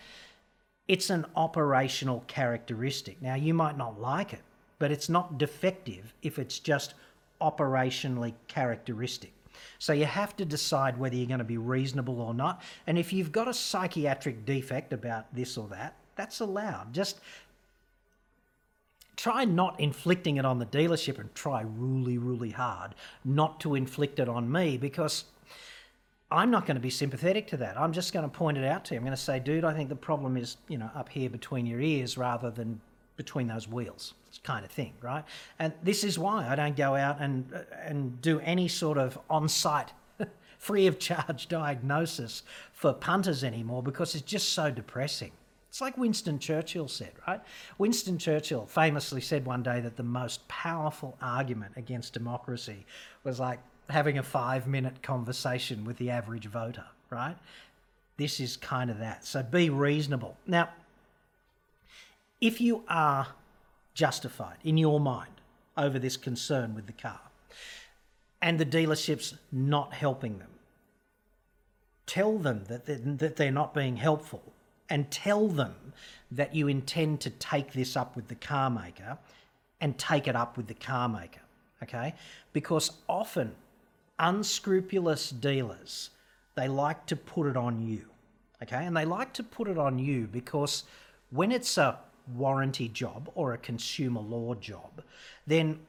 It's 0.87 1.09
an 1.09 1.25
operational 1.35 2.23
characteristic. 2.27 3.21
Now, 3.21 3.35
you 3.35 3.53
might 3.53 3.77
not 3.77 4.01
like 4.01 4.33
it, 4.33 4.41
but 4.79 4.91
it's 4.91 5.09
not 5.09 5.37
defective 5.37 6.13
if 6.21 6.39
it's 6.39 6.59
just 6.59 6.93
operationally 7.41 8.33
characteristic. 8.47 9.31
So 9.79 9.93
you 9.93 10.05
have 10.05 10.35
to 10.37 10.45
decide 10.45 10.97
whether 10.97 11.15
you're 11.15 11.27
going 11.27 11.39
to 11.39 11.45
be 11.45 11.57
reasonable 11.57 12.19
or 12.21 12.33
not. 12.33 12.61
And 12.87 12.97
if 12.97 13.13
you've 13.13 13.31
got 13.31 13.47
a 13.47 13.53
psychiatric 13.53 14.45
defect 14.45 14.93
about 14.93 15.33
this 15.33 15.57
or 15.57 15.67
that, 15.69 15.95
that's 16.15 16.39
allowed. 16.39 16.93
Just 16.93 17.19
try 19.15 19.45
not 19.45 19.79
inflicting 19.79 20.37
it 20.37 20.45
on 20.45 20.59
the 20.59 20.65
dealership 20.65 21.19
and 21.19 21.33
try 21.35 21.61
really, 21.61 22.17
really 22.17 22.49
hard 22.49 22.95
not 23.23 23.59
to 23.61 23.75
inflict 23.75 24.19
it 24.19 24.27
on 24.27 24.51
me 24.51 24.77
because 24.77 25.25
I'm 26.33 26.49
not 26.49 26.65
going 26.65 26.75
to 26.75 26.81
be 26.81 26.89
sympathetic 26.89 27.47
to 27.49 27.57
that. 27.57 27.79
I'm 27.79 27.93
just 27.93 28.11
going 28.11 28.23
to 28.23 28.29
point 28.29 28.57
it 28.57 28.65
out 28.65 28.85
to 28.85 28.95
you. 28.95 28.97
I'm 28.97 29.05
going 29.05 29.15
to 29.15 29.21
say, 29.21 29.39
dude, 29.39 29.63
I 29.63 29.73
think 29.73 29.89
the 29.89 29.95
problem 29.95 30.35
is, 30.35 30.57
you 30.67 30.79
know, 30.79 30.89
up 30.95 31.09
here 31.09 31.29
between 31.29 31.67
your 31.67 31.79
ears 31.79 32.17
rather 32.17 32.49
than 32.49 32.81
between 33.17 33.47
those 33.47 33.67
wheels, 33.67 34.15
kind 34.43 34.65
of 34.65 34.71
thing, 34.71 34.93
right? 34.99 35.23
And 35.59 35.73
this 35.83 36.03
is 36.03 36.17
why 36.17 36.47
I 36.49 36.55
don't 36.55 36.75
go 36.75 36.95
out 36.95 37.17
and 37.21 37.53
uh, 37.53 37.59
and 37.83 38.19
do 38.19 38.39
any 38.39 38.67
sort 38.67 38.97
of 38.97 39.19
on-site, 39.29 39.93
free 40.57 40.87
of 40.87 40.97
charge 40.97 41.47
diagnosis 41.47 42.41
for 42.71 42.93
punters 42.93 43.43
anymore 43.43 43.83
because 43.83 44.15
it's 44.15 44.23
just 44.23 44.53
so 44.53 44.71
depressing. 44.71 45.31
It's 45.69 45.81
like 45.81 45.97
Winston 45.97 46.39
Churchill 46.39 46.87
said, 46.87 47.11
right? 47.27 47.41
Winston 47.77 48.17
Churchill 48.17 48.65
famously 48.65 49.21
said 49.21 49.45
one 49.45 49.61
day 49.61 49.81
that 49.81 49.97
the 49.97 50.03
most 50.03 50.47
powerful 50.47 51.15
argument 51.21 51.73
against 51.77 52.13
democracy 52.13 52.85
was 53.23 53.39
like 53.39 53.59
having 53.89 54.17
a 54.17 54.23
five 54.23 54.67
minute 54.67 55.01
conversation 55.01 55.85
with 55.85 55.97
the 55.97 56.09
average 56.09 56.45
voter, 56.45 56.85
right? 57.09 57.35
This 58.17 58.39
is 58.39 58.57
kind 58.57 58.89
of 58.89 58.99
that. 58.99 59.25
So 59.25 59.43
be 59.43 59.69
reasonable. 59.69 60.37
Now, 60.45 60.69
if 62.39 62.59
you 62.61 62.83
are 62.87 63.27
justified 63.93 64.57
in 64.63 64.77
your 64.77 64.99
mind 64.99 65.31
over 65.77 65.99
this 65.99 66.17
concern 66.17 66.75
with 66.75 66.87
the 66.87 66.93
car 66.93 67.19
and 68.41 68.59
the 68.59 68.65
dealership's 68.65 69.35
not 69.51 69.93
helping 69.93 70.39
them, 70.39 70.49
tell 72.05 72.37
them 72.37 72.65
that 72.67 72.85
they're, 72.85 72.97
that 72.97 73.35
they're 73.37 73.51
not 73.51 73.73
being 73.73 73.95
helpful 73.97 74.43
and 74.89 75.09
tell 75.09 75.47
them 75.47 75.75
that 76.31 76.53
you 76.53 76.67
intend 76.67 77.21
to 77.21 77.29
take 77.29 77.73
this 77.73 77.95
up 77.95 78.15
with 78.15 78.27
the 78.27 78.35
car 78.35 78.69
maker 78.69 79.17
and 79.79 79.97
take 79.97 80.27
it 80.27 80.35
up 80.35 80.57
with 80.57 80.67
the 80.67 80.73
car 80.73 81.07
maker, 81.09 81.41
okay? 81.81 82.13
Because 82.51 82.91
often 83.07 83.55
unscrupulous 84.23 85.29
dealers, 85.29 86.09
they 86.55 86.67
like 86.67 87.05
to 87.07 87.15
put 87.15 87.47
it 87.47 87.57
on 87.57 87.85
you. 87.85 88.05
Okay, 88.61 88.85
and 88.85 88.95
they 88.95 89.03
like 89.03 89.33
to 89.33 89.43
put 89.43 89.67
it 89.67 89.77
on 89.77 89.99
you 89.99 90.27
because 90.27 90.85
when 91.31 91.51
it's 91.51 91.77
a 91.77 91.99
warranty 92.33 92.87
job 92.87 93.29
or 93.35 93.53
a 93.53 93.57
consumer 93.57 94.21
law 94.21 94.53
job, 94.55 95.03
then 95.45 95.79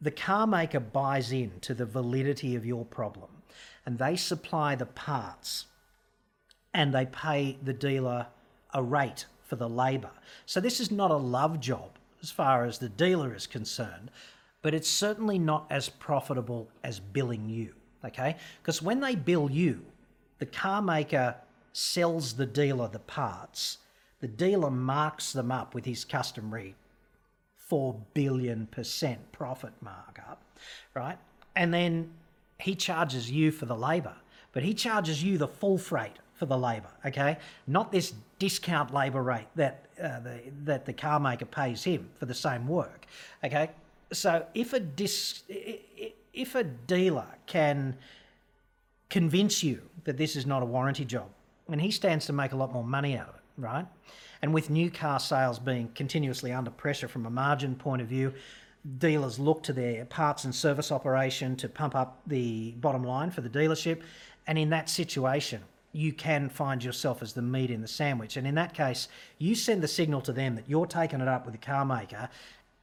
the 0.00 0.10
car 0.10 0.46
maker 0.46 0.80
buys 0.80 1.32
in 1.32 1.52
to 1.60 1.74
the 1.74 1.84
validity 1.84 2.56
of 2.56 2.64
your 2.64 2.86
problem 2.86 3.28
and 3.84 3.98
they 3.98 4.16
supply 4.16 4.74
the 4.74 4.86
parts 4.86 5.66
and 6.72 6.94
they 6.94 7.04
pay 7.04 7.58
the 7.62 7.74
dealer 7.74 8.26
a 8.72 8.82
rate 8.82 9.26
for 9.44 9.56
the 9.56 9.68
labour. 9.68 10.10
So 10.46 10.60
this 10.60 10.80
is 10.80 10.90
not 10.90 11.10
a 11.10 11.16
love 11.16 11.60
job 11.60 11.90
as 12.22 12.30
far 12.30 12.64
as 12.64 12.78
the 12.78 12.88
dealer 12.88 13.34
is 13.34 13.46
concerned 13.46 14.10
but 14.64 14.72
it's 14.72 14.88
certainly 14.88 15.38
not 15.38 15.66
as 15.68 15.90
profitable 15.90 16.70
as 16.82 16.98
billing 16.98 17.50
you, 17.50 17.74
okay? 18.02 18.34
Because 18.62 18.80
when 18.80 18.98
they 18.98 19.14
bill 19.14 19.50
you, 19.50 19.84
the 20.38 20.46
car 20.46 20.80
maker 20.80 21.36
sells 21.74 22.32
the 22.32 22.46
dealer 22.46 22.88
the 22.88 22.98
parts, 22.98 23.76
the 24.20 24.26
dealer 24.26 24.70
marks 24.70 25.34
them 25.34 25.52
up 25.52 25.74
with 25.74 25.84
his 25.84 26.02
customary 26.02 26.74
4 27.58 27.94
billion 28.14 28.66
percent 28.68 29.32
profit 29.32 29.74
markup, 29.82 30.42
right? 30.94 31.18
And 31.54 31.72
then 31.72 32.10
he 32.58 32.74
charges 32.74 33.30
you 33.30 33.52
for 33.52 33.66
the 33.66 33.76
labour, 33.76 34.16
but 34.52 34.62
he 34.62 34.72
charges 34.72 35.22
you 35.22 35.36
the 35.36 35.48
full 35.48 35.76
freight 35.76 36.18
for 36.36 36.46
the 36.46 36.56
labour, 36.56 36.90
okay? 37.04 37.36
Not 37.66 37.92
this 37.92 38.14
discount 38.38 38.94
labour 38.94 39.22
rate 39.22 39.48
that 39.56 39.84
uh, 40.02 40.20
the, 40.20 40.40
that 40.64 40.86
the 40.86 40.94
car 40.94 41.20
maker 41.20 41.44
pays 41.44 41.84
him 41.84 42.08
for 42.14 42.24
the 42.24 42.34
same 42.34 42.66
work, 42.66 43.04
okay? 43.44 43.68
So 44.12 44.46
if 44.54 44.72
a 44.72 44.80
dis, 44.80 45.42
if 46.32 46.54
a 46.54 46.64
dealer 46.64 47.26
can 47.46 47.96
convince 49.10 49.62
you 49.62 49.82
that 50.04 50.16
this 50.16 50.36
is 50.36 50.46
not 50.46 50.62
a 50.62 50.66
warranty 50.66 51.04
job, 51.04 51.28
and 51.70 51.80
he 51.80 51.90
stands 51.90 52.26
to 52.26 52.32
make 52.32 52.52
a 52.52 52.56
lot 52.56 52.72
more 52.72 52.84
money 52.84 53.16
out 53.16 53.28
of 53.28 53.34
it, 53.36 53.40
right? 53.56 53.86
And 54.42 54.52
with 54.52 54.68
new 54.68 54.90
car 54.90 55.18
sales 55.20 55.58
being 55.58 55.88
continuously 55.94 56.52
under 56.52 56.70
pressure 56.70 57.08
from 57.08 57.24
a 57.24 57.30
margin 57.30 57.74
point 57.74 58.02
of 58.02 58.08
view, 58.08 58.34
dealers 58.98 59.38
look 59.38 59.62
to 59.62 59.72
their 59.72 60.04
parts 60.04 60.44
and 60.44 60.54
service 60.54 60.92
operation 60.92 61.56
to 61.56 61.68
pump 61.68 61.94
up 61.94 62.20
the 62.26 62.72
bottom 62.72 63.02
line 63.02 63.30
for 63.30 63.40
the 63.40 63.48
dealership. 63.48 64.02
And 64.46 64.58
in 64.58 64.68
that 64.70 64.90
situation, 64.90 65.62
you 65.92 66.12
can 66.12 66.50
find 66.50 66.84
yourself 66.84 67.22
as 67.22 67.32
the 67.32 67.40
meat 67.40 67.70
in 67.70 67.80
the 67.80 67.88
sandwich. 67.88 68.36
And 68.36 68.46
in 68.46 68.56
that 68.56 68.74
case, 68.74 69.08
you 69.38 69.54
send 69.54 69.82
the 69.82 69.88
signal 69.88 70.20
to 70.22 70.32
them 70.32 70.56
that 70.56 70.68
you're 70.68 70.86
taking 70.86 71.20
it 71.20 71.28
up 71.28 71.46
with 71.46 71.52
the 71.52 71.66
car 71.66 71.86
maker 71.86 72.28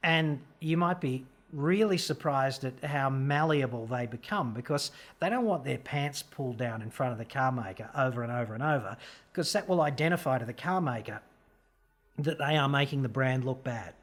and 0.02 0.40
you 0.60 0.76
might 0.76 1.00
be 1.00 1.24
really 1.52 1.98
surprised 1.98 2.64
at 2.64 2.82
how 2.82 3.10
malleable 3.10 3.86
they 3.86 4.06
become 4.06 4.54
because 4.54 4.90
they 5.20 5.28
don't 5.28 5.44
want 5.44 5.64
their 5.64 5.78
pants 5.78 6.22
pulled 6.22 6.56
down 6.56 6.80
in 6.80 6.90
front 6.90 7.12
of 7.12 7.18
the 7.18 7.24
car 7.24 7.52
maker 7.52 7.90
over 7.96 8.22
and 8.22 8.32
over 8.32 8.54
and 8.54 8.62
over 8.62 8.96
because 9.30 9.52
that 9.52 9.68
will 9.68 9.82
identify 9.82 10.38
to 10.38 10.46
the 10.46 10.52
car 10.52 10.80
maker 10.80 11.20
that 12.18 12.38
they 12.38 12.56
are 12.56 12.68
making 12.68 13.02
the 13.02 13.08
brand 13.08 13.44
look 13.44 13.62
bad. 13.62 13.94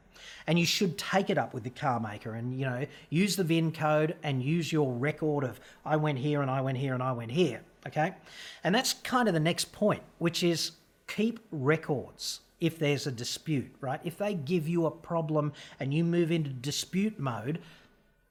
And 0.46 0.58
you 0.58 0.66
should 0.66 0.98
take 0.98 1.30
it 1.30 1.38
up 1.38 1.54
with 1.54 1.64
the 1.64 1.70
car 1.70 1.98
maker 1.98 2.34
and, 2.34 2.58
you 2.58 2.66
know, 2.66 2.86
use 3.08 3.36
the 3.36 3.44
VIN 3.44 3.72
code 3.72 4.16
and 4.22 4.42
use 4.42 4.72
your 4.72 4.92
record 4.92 5.44
of 5.44 5.60
I 5.84 5.96
went 5.96 6.18
here 6.18 6.42
and 6.42 6.50
I 6.50 6.60
went 6.60 6.78
here 6.78 6.94
and 6.94 7.02
I 7.02 7.12
went 7.12 7.32
here. 7.32 7.62
Okay. 7.86 8.14
And 8.62 8.74
that's 8.74 8.94
kind 8.94 9.28
of 9.28 9.34
the 9.34 9.40
next 9.40 9.72
point, 9.72 10.02
which 10.18 10.42
is 10.42 10.72
keep 11.06 11.40
records 11.50 12.40
if 12.60 12.78
there's 12.78 13.06
a 13.06 13.12
dispute, 13.12 13.74
right? 13.80 14.00
If 14.04 14.18
they 14.18 14.34
give 14.34 14.68
you 14.68 14.86
a 14.86 14.90
problem 14.90 15.52
and 15.78 15.94
you 15.94 16.04
move 16.04 16.30
into 16.30 16.50
dispute 16.50 17.18
mode, 17.18 17.60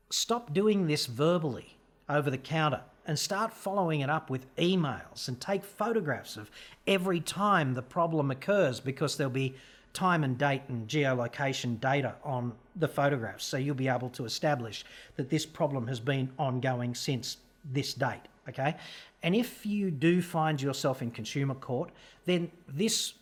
stop 0.09 0.53
doing 0.53 0.87
this 0.87 1.05
verbally 1.05 1.75
over 2.07 2.29
the 2.29 2.37
counter 2.37 2.81
and 3.05 3.17
start 3.17 3.53
following 3.53 4.01
it 4.01 4.09
up 4.09 4.29
with 4.29 4.53
emails 4.57 5.27
and 5.27 5.41
take 5.41 5.63
photographs 5.63 6.37
of 6.37 6.51
every 6.85 7.19
time 7.19 7.73
the 7.73 7.81
problem 7.81 8.29
occurs 8.29 8.79
because 8.79 9.17
there'll 9.17 9.31
be 9.31 9.55
time 9.93 10.23
and 10.23 10.37
date 10.37 10.61
and 10.67 10.87
geolocation 10.87 11.79
data 11.79 12.13
on 12.23 12.53
the 12.75 12.87
photographs. 12.87 13.43
So 13.45 13.57
you'll 13.57 13.75
be 13.75 13.87
able 13.87 14.09
to 14.11 14.25
establish 14.25 14.85
that 15.15 15.29
this 15.29 15.45
problem 15.45 15.87
has 15.87 15.99
been 15.99 16.29
ongoing 16.37 16.93
since 16.93 17.37
this 17.73 17.93
date. 17.93 18.21
Okay. 18.47 18.75
And 19.21 19.35
if 19.35 19.65
you 19.65 19.91
do 19.91 20.21
find 20.21 20.61
yourself 20.61 21.01
in 21.01 21.11
consumer 21.11 21.55
court, 21.55 21.91
then 22.25 22.51
this 22.67 23.13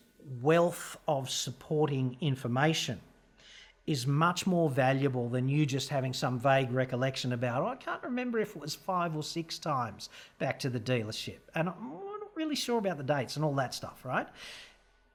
wealth 0.42 0.96
of 1.06 1.30
supporting 1.30 2.16
information 2.20 3.00
is 3.86 4.06
much 4.06 4.46
more 4.46 4.68
valuable 4.68 5.30
than 5.30 5.48
you 5.48 5.64
just 5.64 5.88
having 5.88 6.12
some 6.12 6.38
vague 6.38 6.70
recollection 6.70 7.32
about, 7.32 7.62
oh, 7.62 7.68
I 7.68 7.76
can't 7.76 8.02
remember 8.02 8.38
if 8.38 8.54
it 8.54 8.60
was 8.60 8.74
five 8.74 9.16
or 9.16 9.22
six 9.22 9.58
times 9.58 10.10
back 10.38 10.58
to 10.60 10.68
the 10.68 10.78
dealership. 10.78 11.38
And 11.54 11.70
I'm 11.70 11.90
not 11.90 12.28
really 12.34 12.54
sure 12.54 12.78
about 12.78 12.98
the 12.98 13.02
dates 13.02 13.36
and 13.36 13.44
all 13.44 13.54
that 13.54 13.72
stuff, 13.72 14.04
right? 14.04 14.28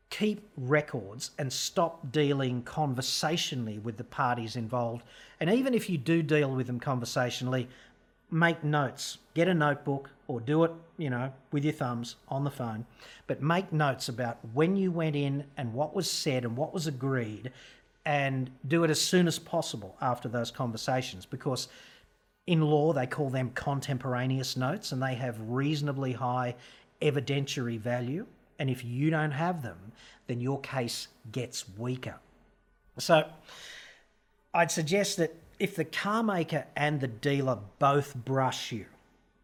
Keep 0.10 0.49
records 0.58 1.32
and 1.38 1.54
stop 1.54 2.12
dealing 2.12 2.63
conversationally 2.63 3.78
with 3.78 3.97
the 3.97 4.04
parties 4.04 4.56
involved. 4.56 5.04
And 5.39 5.52
even 5.52 5.76
if 5.76 5.88
you 5.88 5.99
do 5.99 6.23
deal 6.23 6.49
with 6.49 6.65
them 6.65 6.80
conversationally, 6.80 7.69
make 8.34 8.63
notes. 8.63 9.19
Get 9.34 9.48
a 9.48 9.54
notebook 9.54 10.10
or 10.28 10.41
do 10.41 10.63
it, 10.63 10.72
you 10.98 11.10
know, 11.10 11.32
with 11.52 11.63
your 11.63 11.74
thumbs 11.74 12.15
on 12.28 12.43
the 12.43 12.52
phone. 12.52 12.86
But 13.28 13.41
make 13.41 13.72
notes 13.72 14.10
about 14.10 14.39
when 14.54 14.76
you 14.76 14.91
went 14.91 15.15
in 15.15 15.46
and 15.56 15.74
what 15.74 15.96
was 15.96 16.10
said 16.10 16.43
and 16.43 16.58
what 16.58 16.74
was 16.74 16.88
agreed 16.88 17.52
and 18.06 18.50
do 18.67 18.84
it 18.84 18.89
as 18.89 19.00
soon 19.00 19.28
as 19.28 19.39
possible 19.39 19.96
after 20.02 20.28
those 20.28 20.52
conversations 20.52 21.26
because 21.26 21.69
in 22.48 22.62
law 22.62 22.91
they 22.91 23.08
call 23.08 23.30
them 23.30 23.52
contemporaneous 23.52 24.58
notes 24.58 24.91
and 24.91 25.02
they 25.02 25.15
have 25.15 25.38
reasonably 25.39 26.13
high 26.13 26.56
evidentiary 27.02 27.80
value. 27.80 28.26
And 28.60 28.69
if 28.69 28.84
you 28.84 29.10
don't 29.10 29.32
have 29.32 29.62
them, 29.62 29.78
then 30.28 30.41
your 30.41 30.60
case 30.62 31.08
gets 31.32 31.65
weaker. 31.78 32.15
So 32.98 33.28
I'd 34.54 34.72
suggest 34.72 35.17
that 35.17 35.36
if 35.63 35.78
the 35.78 35.86
car 35.86 36.23
maker 36.23 36.65
and 36.76 36.99
the 36.99 37.08
dealer 37.08 37.58
both 37.80 38.13
brush 38.26 38.73
you, 38.73 38.86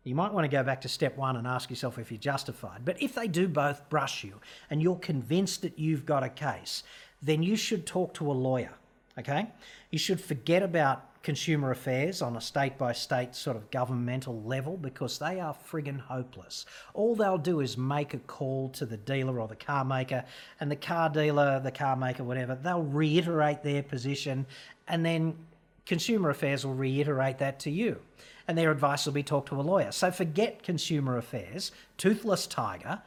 you 0.03 0.13
might 0.13 0.33
want 0.33 0.43
to 0.43 0.49
go 0.49 0.61
back 0.61 0.81
to 0.81 0.89
step 0.89 1.15
one 1.15 1.37
and 1.37 1.47
ask 1.47 1.69
yourself 1.69 1.97
if 1.97 2.11
you're 2.11 2.19
justified. 2.19 2.83
But 2.83 3.01
if 3.01 3.15
they 3.15 3.29
do 3.29 3.47
both 3.47 3.87
brush 3.87 4.25
you 4.25 4.33
and 4.69 4.81
you're 4.81 4.97
convinced 4.97 5.61
that 5.61 5.79
you've 5.79 6.05
got 6.05 6.23
a 6.23 6.27
case, 6.27 6.83
then 7.21 7.41
you 7.41 7.55
should 7.55 7.85
talk 7.85 8.13
to 8.15 8.29
a 8.29 8.33
lawyer. 8.33 8.73
Okay? 9.17 9.47
You 9.91 9.97
should 9.97 10.19
forget 10.19 10.61
about 10.61 11.05
consumer 11.23 11.71
affairs 11.71 12.21
on 12.21 12.35
a 12.35 12.41
state 12.41 12.77
by 12.77 12.91
state 12.91 13.33
sort 13.33 13.55
of 13.55 13.71
governmental 13.71 14.41
level 14.43 14.75
because 14.75 15.19
they 15.19 15.39
are 15.39 15.55
friggin' 15.69 16.01
hopeless. 16.01 16.65
All 16.93 17.15
they'll 17.15 17.37
do 17.37 17.61
is 17.61 17.77
make 17.77 18.13
a 18.13 18.19
call 18.19 18.69
to 18.71 18.85
the 18.85 18.97
dealer 18.97 19.39
or 19.39 19.47
the 19.47 19.55
car 19.55 19.85
maker, 19.85 20.25
and 20.59 20.69
the 20.69 20.75
car 20.75 21.09
dealer, 21.09 21.61
the 21.61 21.71
car 21.71 21.95
maker, 21.95 22.25
whatever, 22.25 22.55
they'll 22.55 22.83
reiterate 22.83 23.63
their 23.63 23.83
position 23.83 24.45
and 24.89 25.05
then 25.05 25.35
Consumer 25.85 26.29
Affairs 26.29 26.65
will 26.65 26.75
reiterate 26.75 27.37
that 27.39 27.59
to 27.61 27.71
you, 27.71 27.99
and 28.47 28.57
their 28.57 28.71
advice 28.71 29.05
will 29.05 29.13
be 29.13 29.23
talk 29.23 29.45
to 29.47 29.59
a 29.59 29.61
lawyer. 29.61 29.91
So 29.91 30.11
forget 30.11 30.63
Consumer 30.63 31.17
Affairs, 31.17 31.71
toothless 31.97 32.47
tiger, 32.47 33.01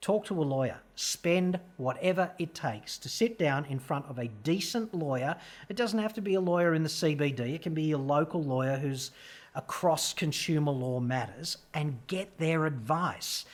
talk 0.00 0.24
to 0.26 0.40
a 0.40 0.44
lawyer. 0.44 0.78
Spend 0.96 1.60
whatever 1.76 2.30
it 2.38 2.54
takes 2.54 2.98
to 2.98 3.08
sit 3.08 3.38
down 3.38 3.64
in 3.66 3.78
front 3.78 4.06
of 4.06 4.18
a 4.18 4.28
decent 4.28 4.94
lawyer. 4.94 5.36
It 5.68 5.76
doesn't 5.76 5.98
have 5.98 6.14
to 6.14 6.22
be 6.22 6.34
a 6.34 6.40
lawyer 6.40 6.74
in 6.74 6.82
the 6.82 6.88
CBD, 6.88 7.54
it 7.54 7.62
can 7.62 7.74
be 7.74 7.92
a 7.92 7.98
local 7.98 8.42
lawyer 8.42 8.76
who's 8.76 9.10
across 9.54 10.12
consumer 10.12 10.70
law 10.70 11.00
matters 11.00 11.58
and 11.74 11.98
get 12.06 12.38
their 12.38 12.66
advice. 12.66 13.44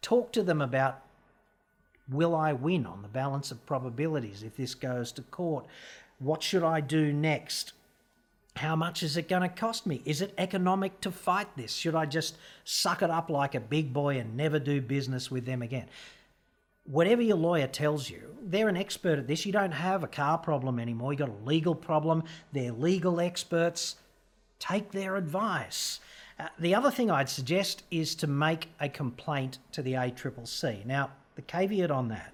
Talk 0.00 0.32
to 0.32 0.42
them 0.42 0.60
about 0.60 1.02
will 2.08 2.34
I 2.34 2.52
win 2.52 2.86
on 2.86 3.02
the 3.02 3.08
balance 3.08 3.50
of 3.50 3.64
probabilities 3.66 4.42
if 4.42 4.56
this 4.56 4.74
goes 4.74 5.12
to 5.12 5.22
court? 5.22 5.66
What 6.18 6.42
should 6.42 6.62
I 6.62 6.80
do 6.80 7.12
next? 7.12 7.72
How 8.56 8.76
much 8.76 9.02
is 9.02 9.16
it 9.16 9.28
going 9.28 9.42
to 9.42 9.48
cost 9.48 9.86
me? 9.86 10.02
Is 10.04 10.20
it 10.20 10.34
economic 10.36 11.00
to 11.02 11.10
fight 11.10 11.48
this? 11.56 11.72
Should 11.72 11.94
I 11.94 12.06
just 12.06 12.36
suck 12.64 13.02
it 13.02 13.10
up 13.10 13.30
like 13.30 13.54
a 13.54 13.60
big 13.60 13.92
boy 13.92 14.18
and 14.18 14.36
never 14.36 14.58
do 14.58 14.80
business 14.80 15.30
with 15.30 15.46
them 15.46 15.62
again? 15.62 15.86
Whatever 16.84 17.22
your 17.22 17.36
lawyer 17.36 17.68
tells 17.68 18.10
you, 18.10 18.34
they're 18.42 18.68
an 18.68 18.76
expert 18.76 19.18
at 19.18 19.26
this. 19.26 19.46
You 19.46 19.52
don't 19.52 19.72
have 19.72 20.02
a 20.02 20.08
car 20.08 20.38
problem 20.38 20.78
anymore. 20.78 21.12
You've 21.12 21.20
got 21.20 21.28
a 21.28 21.46
legal 21.46 21.74
problem. 21.74 22.24
They're 22.52 22.72
legal 22.72 23.20
experts. 23.20 23.96
Take 24.58 24.90
their 24.90 25.16
advice. 25.16 26.00
Uh, 26.38 26.48
the 26.58 26.74
other 26.74 26.90
thing 26.90 27.10
I'd 27.10 27.28
suggest 27.28 27.84
is 27.90 28.14
to 28.16 28.26
make 28.26 28.68
a 28.80 28.88
complaint 28.88 29.58
to 29.72 29.82
the 29.82 29.92
ACCC. 29.92 30.84
Now, 30.84 31.10
the 31.36 31.42
caveat 31.42 31.90
on 31.90 32.08
that 32.08 32.32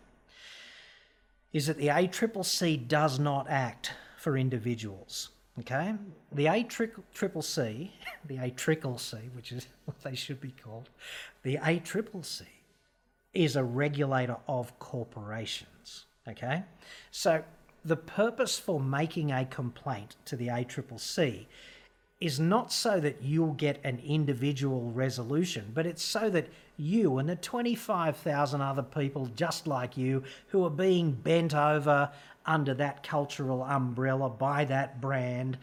is 1.52 1.66
that 1.66 1.76
the 1.76 1.88
ACCC 1.88 2.86
does 2.88 3.18
not 3.18 3.48
act 3.48 3.92
for 4.16 4.36
individuals. 4.36 5.30
Okay, 5.60 5.94
the 6.32 6.48
A 6.48 6.62
triple 6.64 7.42
C, 7.42 7.92
the 8.26 8.36
A 8.38 8.50
trickle 8.50 8.98
C, 8.98 9.16
which 9.34 9.52
is 9.52 9.66
what 9.84 10.02
they 10.02 10.14
should 10.14 10.40
be 10.40 10.52
called, 10.62 10.90
the 11.42 11.58
A 11.64 11.78
triple 11.78 12.22
C 12.22 12.44
is 13.32 13.56
a 13.56 13.64
regulator 13.64 14.36
of 14.48 14.78
corporations. 14.78 16.06
Okay, 16.28 16.62
so 17.10 17.42
the 17.84 17.96
purpose 17.96 18.58
for 18.58 18.80
making 18.80 19.30
a 19.30 19.44
complaint 19.44 20.16
to 20.26 20.36
the 20.36 20.48
A 20.48 20.64
triple 20.64 20.98
C 20.98 21.46
is 22.20 22.40
not 22.40 22.72
so 22.72 22.98
that 22.98 23.22
you'll 23.22 23.52
get 23.52 23.78
an 23.84 24.00
individual 24.04 24.90
resolution, 24.92 25.70
but 25.74 25.86
it's 25.86 26.02
so 26.02 26.30
that 26.30 26.48
you 26.78 27.18
and 27.18 27.28
the 27.28 27.36
25,000 27.36 28.60
other 28.60 28.82
people 28.82 29.26
just 29.36 29.66
like 29.66 29.96
you 29.96 30.22
who 30.48 30.64
are 30.64 30.70
being 30.70 31.12
bent 31.12 31.54
over 31.54 32.10
under 32.46 32.74
that 32.74 33.02
cultural 33.02 33.62
umbrella 33.64 34.30
by 34.30 34.64
that 34.66 35.00
brand, 35.00 35.58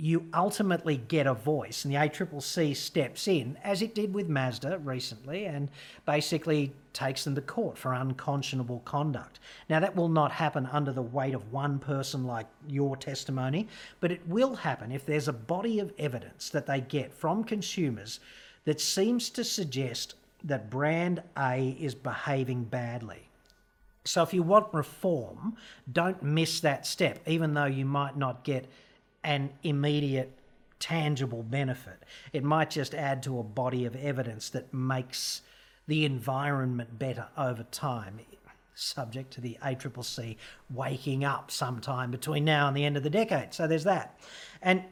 you 0.00 0.26
ultimately 0.32 0.96
get 0.96 1.26
a 1.26 1.34
voice. 1.34 1.84
And 1.84 1.92
the 1.92 1.98
ACCC 1.98 2.76
steps 2.76 3.26
in, 3.26 3.58
as 3.64 3.82
it 3.82 3.96
did 3.96 4.14
with 4.14 4.28
Mazda 4.28 4.78
recently, 4.78 5.44
and 5.44 5.68
basically 6.06 6.72
takes 6.92 7.24
them 7.24 7.34
to 7.34 7.40
court 7.40 7.76
for 7.76 7.92
unconscionable 7.92 8.80
conduct. 8.84 9.40
Now, 9.68 9.80
that 9.80 9.96
will 9.96 10.08
not 10.08 10.30
happen 10.30 10.68
under 10.70 10.92
the 10.92 11.02
weight 11.02 11.34
of 11.34 11.52
one 11.52 11.80
person 11.80 12.24
like 12.24 12.46
your 12.68 12.96
testimony, 12.96 13.66
but 14.00 14.12
it 14.12 14.26
will 14.28 14.54
happen 14.54 14.92
if 14.92 15.04
there's 15.04 15.28
a 15.28 15.32
body 15.32 15.80
of 15.80 15.92
evidence 15.98 16.48
that 16.50 16.66
they 16.66 16.80
get 16.80 17.12
from 17.12 17.42
consumers 17.42 18.20
that 18.64 18.80
seems 18.80 19.30
to 19.30 19.42
suggest 19.42 20.14
that 20.44 20.70
brand 20.70 21.22
A 21.36 21.76
is 21.80 21.96
behaving 21.96 22.64
badly. 22.64 23.28
So 24.08 24.22
if 24.22 24.32
you 24.32 24.42
want 24.42 24.72
reform, 24.72 25.56
don't 25.90 26.22
miss 26.22 26.60
that 26.60 26.86
step, 26.86 27.20
even 27.26 27.52
though 27.52 27.66
you 27.66 27.84
might 27.84 28.16
not 28.16 28.42
get 28.42 28.66
an 29.22 29.50
immediate 29.62 30.32
tangible 30.80 31.42
benefit. 31.42 32.02
It 32.32 32.42
might 32.42 32.70
just 32.70 32.94
add 32.94 33.22
to 33.24 33.38
a 33.38 33.42
body 33.42 33.84
of 33.84 33.94
evidence 33.94 34.48
that 34.50 34.72
makes 34.72 35.42
the 35.86 36.06
environment 36.06 36.98
better 36.98 37.26
over 37.36 37.64
time, 37.64 38.20
subject 38.74 39.32
to 39.34 39.40
the 39.40 39.58
ACCC 39.62 40.36
waking 40.70 41.24
up 41.24 41.50
sometime 41.50 42.10
between 42.10 42.44
now 42.44 42.68
and 42.68 42.76
the 42.76 42.84
end 42.84 42.96
of 42.96 43.02
the 43.02 43.10
decade. 43.10 43.52
So 43.52 43.66
there's 43.66 43.84
that. 43.84 44.18
And 44.62 44.84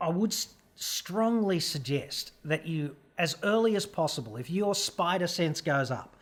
I 0.00 0.08
would 0.08 0.34
strongly 0.74 1.60
suggest 1.60 2.32
that 2.44 2.66
you, 2.66 2.96
as 3.18 3.36
early 3.42 3.76
as 3.76 3.84
possible, 3.84 4.36
if 4.36 4.48
your 4.48 4.74
spider 4.74 5.26
sense 5.26 5.60
goes 5.60 5.90
up, 5.90 6.16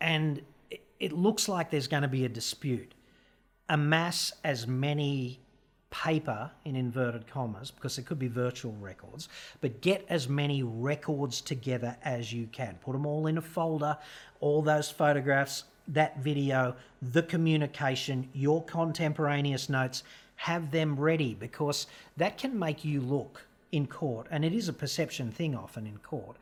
and 0.00 0.40
it 1.00 1.12
looks 1.12 1.48
like 1.48 1.70
there's 1.70 1.88
going 1.88 2.02
to 2.02 2.08
be 2.08 2.24
a 2.24 2.28
dispute, 2.28 2.94
amass 3.68 4.32
as 4.44 4.66
many 4.66 5.40
paper 5.90 6.50
in 6.64 6.76
inverted 6.76 7.26
commas 7.26 7.70
because 7.70 7.96
it 7.96 8.04
could 8.04 8.18
be 8.18 8.28
virtual 8.28 8.74
records 8.78 9.30
but 9.62 9.80
get 9.80 10.04
as 10.10 10.28
many 10.28 10.62
records 10.62 11.40
together 11.40 11.96
as 12.04 12.30
you 12.30 12.46
can 12.52 12.76
put 12.82 12.92
them 12.92 13.06
all 13.06 13.26
in 13.26 13.38
a 13.38 13.40
folder 13.40 13.96
all 14.40 14.60
those 14.60 14.90
photographs 14.90 15.64
that 15.86 16.18
video 16.18 16.76
the 17.00 17.22
communication 17.22 18.28
your 18.34 18.62
contemporaneous 18.64 19.70
notes 19.70 20.02
have 20.38 20.70
them 20.70 20.94
ready 20.94 21.32
because 21.32 21.86
that 22.18 22.38
can 22.38 22.56
make 22.56 22.84
you 22.84 23.00
look 23.00 23.46
in 23.72 23.86
court, 23.86 24.26
and 24.30 24.44
it 24.44 24.52
is 24.52 24.68
a 24.68 24.72
perception 24.72 25.30
thing 25.30 25.54
often 25.54 25.86
in 25.86 25.98
court. 25.98 26.36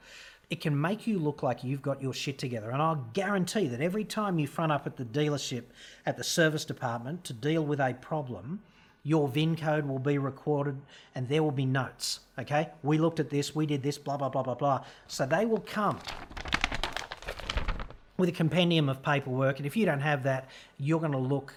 It 0.49 0.61
can 0.61 0.81
make 0.81 1.07
you 1.07 1.19
look 1.19 1.43
like 1.43 1.65
you've 1.65 1.83
got 1.83 2.01
your 2.01 2.15
shit 2.15 2.39
together. 2.39 2.71
And 2.71 2.81
I'll 2.81 3.05
guarantee 3.13 3.67
that 3.69 3.81
every 3.81 4.05
time 4.05 4.39
you 4.39 4.47
front 4.47 4.71
up 4.71 4.87
at 4.87 4.97
the 4.97 5.05
dealership, 5.05 5.65
at 6.05 6.17
the 6.17 6.25
service 6.25 6.65
department 6.65 7.25
to 7.25 7.33
deal 7.33 7.65
with 7.65 7.81
a 7.81 7.95
problem, 7.95 8.61
your 9.03 9.29
VIN 9.29 9.57
code 9.57 9.87
will 9.87 9.99
be 9.99 10.19
recorded 10.19 10.77
and 11.15 11.29
there 11.29 11.43
will 11.43 11.51
be 11.53 11.65
notes. 11.65 12.21
Okay, 12.39 12.69
we 12.83 12.99
looked 12.99 13.21
at 13.21 13.31
this, 13.31 13.55
we 13.55 13.67
did 13.67 13.83
this, 13.83 13.99
blah, 13.99 14.17
blah, 14.17 14.29
blah, 14.29 14.43
blah, 14.43 14.55
blah. 14.55 14.85
So 15.07 15.27
they 15.27 15.45
will 15.45 15.61
come 15.61 15.99
with 18.17 18.29
a 18.29 18.33
compendium 18.33 18.89
of 18.89 19.03
paperwork. 19.03 19.59
And 19.59 19.67
if 19.67 19.77
you 19.77 19.87
don't 19.87 20.01
have 20.01 20.23
that, 20.25 20.49
you're 20.79 21.01
going 21.01 21.13
to 21.13 21.19
look 21.19 21.55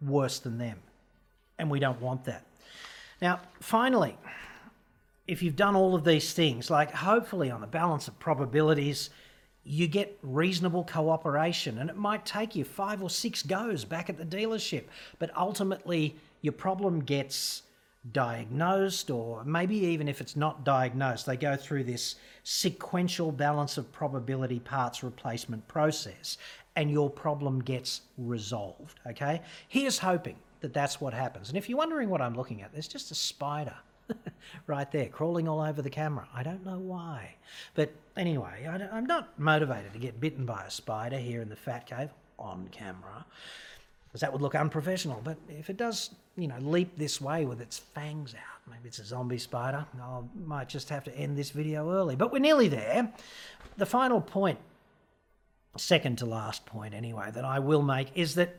worse 0.00 0.38
than 0.38 0.58
them. 0.58 0.78
And 1.58 1.70
we 1.70 1.80
don't 1.80 2.00
want 2.00 2.24
that. 2.24 2.44
Now, 3.20 3.40
finally, 3.60 4.16
if 5.26 5.42
you've 5.42 5.56
done 5.56 5.74
all 5.74 5.94
of 5.94 6.04
these 6.04 6.32
things, 6.32 6.70
like 6.70 6.90
hopefully 6.90 7.50
on 7.50 7.60
the 7.60 7.66
balance 7.66 8.08
of 8.08 8.18
probabilities, 8.18 9.10
you 9.64 9.88
get 9.88 10.18
reasonable 10.22 10.84
cooperation 10.84 11.78
and 11.78 11.88
it 11.88 11.96
might 11.96 12.26
take 12.26 12.54
you 12.54 12.64
five 12.64 13.02
or 13.02 13.08
six 13.08 13.42
goes 13.42 13.84
back 13.84 14.10
at 14.10 14.18
the 14.18 14.24
dealership, 14.24 14.84
but 15.18 15.34
ultimately 15.36 16.14
your 16.42 16.52
problem 16.52 17.00
gets 17.00 17.62
diagnosed, 18.12 19.10
or 19.10 19.42
maybe 19.44 19.76
even 19.76 20.08
if 20.08 20.20
it's 20.20 20.36
not 20.36 20.62
diagnosed, 20.62 21.24
they 21.24 21.38
go 21.38 21.56
through 21.56 21.84
this 21.84 22.16
sequential 22.42 23.32
balance 23.32 23.78
of 23.78 23.90
probability 23.92 24.60
parts 24.60 25.02
replacement 25.02 25.66
process 25.68 26.36
and 26.76 26.90
your 26.90 27.08
problem 27.08 27.60
gets 27.60 28.02
resolved. 28.18 29.00
Okay? 29.06 29.40
Here's 29.68 29.98
hoping 29.98 30.36
that 30.60 30.74
that's 30.74 31.00
what 31.00 31.14
happens. 31.14 31.48
And 31.48 31.56
if 31.56 31.68
you're 31.70 31.78
wondering 31.78 32.10
what 32.10 32.20
I'm 32.20 32.34
looking 32.34 32.60
at, 32.60 32.72
there's 32.74 32.88
just 32.88 33.10
a 33.10 33.14
spider 33.14 33.76
right 34.66 34.90
there, 34.90 35.06
crawling 35.06 35.48
all 35.48 35.60
over 35.60 35.82
the 35.82 35.90
camera. 35.90 36.28
I 36.34 36.42
don't 36.42 36.64
know 36.64 36.78
why. 36.78 37.34
But 37.74 37.92
anyway, 38.16 38.66
I 38.68 38.96
am 38.96 39.06
not 39.06 39.38
motivated 39.38 39.92
to 39.92 39.98
get 39.98 40.20
bitten 40.20 40.46
by 40.46 40.64
a 40.64 40.70
spider 40.70 41.18
here 41.18 41.42
in 41.42 41.48
the 41.48 41.56
Fat 41.56 41.86
Cave 41.86 42.10
on 42.38 42.68
camera, 42.72 43.24
because 44.06 44.20
that 44.20 44.32
would 44.32 44.42
look 44.42 44.54
unprofessional. 44.54 45.20
But 45.22 45.38
if 45.48 45.70
it 45.70 45.76
does, 45.76 46.10
you 46.36 46.48
know, 46.48 46.58
leap 46.60 46.96
this 46.96 47.20
way 47.20 47.44
with 47.44 47.60
its 47.60 47.78
fangs 47.78 48.34
out, 48.34 48.70
maybe 48.70 48.88
it's 48.88 48.98
a 48.98 49.04
zombie 49.04 49.38
spider, 49.38 49.86
I 50.00 50.20
might 50.44 50.68
just 50.68 50.88
have 50.88 51.04
to 51.04 51.16
end 51.16 51.36
this 51.36 51.50
video 51.50 51.90
early. 51.90 52.16
But 52.16 52.32
we're 52.32 52.38
nearly 52.38 52.68
there. 52.68 53.12
The 53.76 53.86
final 53.86 54.20
point, 54.20 54.58
second 55.76 56.18
to 56.18 56.26
last 56.26 56.66
point 56.66 56.94
anyway, 56.94 57.30
that 57.32 57.44
I 57.44 57.58
will 57.58 57.82
make 57.82 58.08
is 58.14 58.34
that 58.36 58.56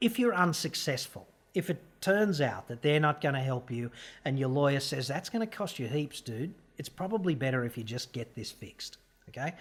if 0.00 0.18
you're 0.18 0.34
unsuccessful, 0.34 1.26
if 1.54 1.70
it 1.70 1.80
turns 2.00 2.40
out 2.40 2.68
that 2.68 2.82
they're 2.82 3.00
not 3.00 3.20
going 3.20 3.34
to 3.34 3.40
help 3.40 3.70
you 3.70 3.90
and 4.24 4.38
your 4.38 4.48
lawyer 4.48 4.80
says 4.80 5.08
that's 5.08 5.30
going 5.30 5.46
to 5.46 5.56
cost 5.56 5.78
you 5.78 5.86
heaps, 5.86 6.20
dude, 6.20 6.52
it's 6.76 6.88
probably 6.88 7.34
better 7.34 7.64
if 7.64 7.78
you 7.78 7.84
just 7.84 8.12
get 8.12 8.34
this 8.34 8.50
fixed. 8.50 8.98
Okay? 9.28 9.54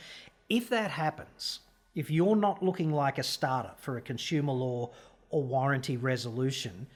If 0.50 0.70
that 0.70 0.92
happens, 0.92 1.60
if 1.96 2.10
you're 2.10 2.36
not 2.36 2.64
looking 2.64 2.92
like 2.92 3.18
a 3.18 3.24
starter 3.24 3.72
for 3.78 3.98
a 3.98 4.02
consumer 4.02 4.52
law 4.52 4.90
or 5.30 5.44
warranty 5.44 5.98
resolution, 5.98 6.88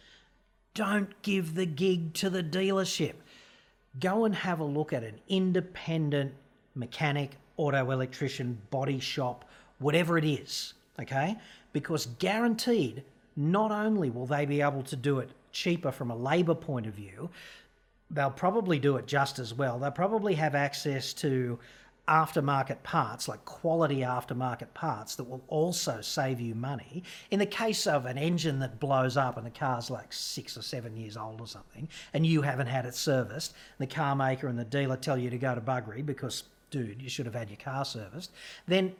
don't 0.73 1.21
give 1.21 1.55
the 1.55 1.65
gig 1.65 2.13
to 2.15 2.29
the 2.29 2.43
dealership. 2.43 3.13
Go 3.99 4.25
and 4.25 4.35
have 4.35 4.59
a 4.59 4.65
look 4.65 4.93
at 4.93 5.03
an 5.03 5.19
independent 5.27 6.33
mechanic, 6.75 7.31
auto 7.57 7.89
electrician, 7.91 8.59
body 8.69 8.99
shop, 8.99 9.45
whatever 9.79 10.17
it 10.17 10.25
is, 10.25 10.73
okay? 10.99 11.35
Because 11.73 12.07
guaranteed 12.19 13.03
not 13.37 13.71
only 13.71 14.09
will 14.09 14.25
they 14.25 14.45
be 14.45 14.61
able 14.61 14.83
to 14.83 14.95
do 14.95 15.19
it 15.19 15.29
cheaper 15.51 15.91
from 15.91 16.11
a 16.11 16.15
labour 16.15 16.55
point 16.55 16.87
of 16.87 16.93
view, 16.93 17.29
they'll 18.11 18.31
probably 18.31 18.79
do 18.79 18.97
it 18.97 19.05
just 19.05 19.39
as 19.39 19.53
well. 19.53 19.79
They'll 19.79 19.91
probably 19.91 20.33
have 20.35 20.55
access 20.55 21.13
to 21.15 21.59
aftermarket 22.07 22.81
parts, 22.83 23.27
like 23.27 23.43
quality 23.43 23.97
aftermarket 23.97 24.73
parts, 24.73 25.15
that 25.15 25.25
will 25.25 25.43
also 25.49 25.99
save 26.01 26.39
you 26.39 26.55
money. 26.55 27.03
In 27.31 27.39
the 27.39 27.45
case 27.45 27.85
of 27.85 28.05
an 28.05 28.17
engine 28.17 28.59
that 28.59 28.79
blows 28.79 29.17
up 29.17 29.37
and 29.37 29.45
the 29.45 29.51
car's 29.51 29.89
like 29.89 30.13
six 30.13 30.57
or 30.57 30.61
seven 30.61 30.95
years 30.95 31.17
old 31.17 31.41
or 31.41 31.47
something, 31.47 31.87
and 32.13 32.25
you 32.25 32.41
haven't 32.41 32.67
had 32.67 32.85
it 32.85 32.95
serviced, 32.95 33.53
the 33.77 33.87
car 33.87 34.15
maker 34.15 34.47
and 34.47 34.57
the 34.57 34.65
dealer 34.65 34.95
tell 34.95 35.17
you 35.17 35.29
to 35.29 35.37
go 35.37 35.53
to 35.53 35.61
Buggery 35.61 36.05
because, 36.05 36.43
dude, 36.71 37.01
you 37.01 37.09
should 37.09 37.25
have 37.25 37.35
had 37.35 37.49
your 37.49 37.57
car 37.57 37.83
serviced, 37.83 38.31
then 38.67 38.95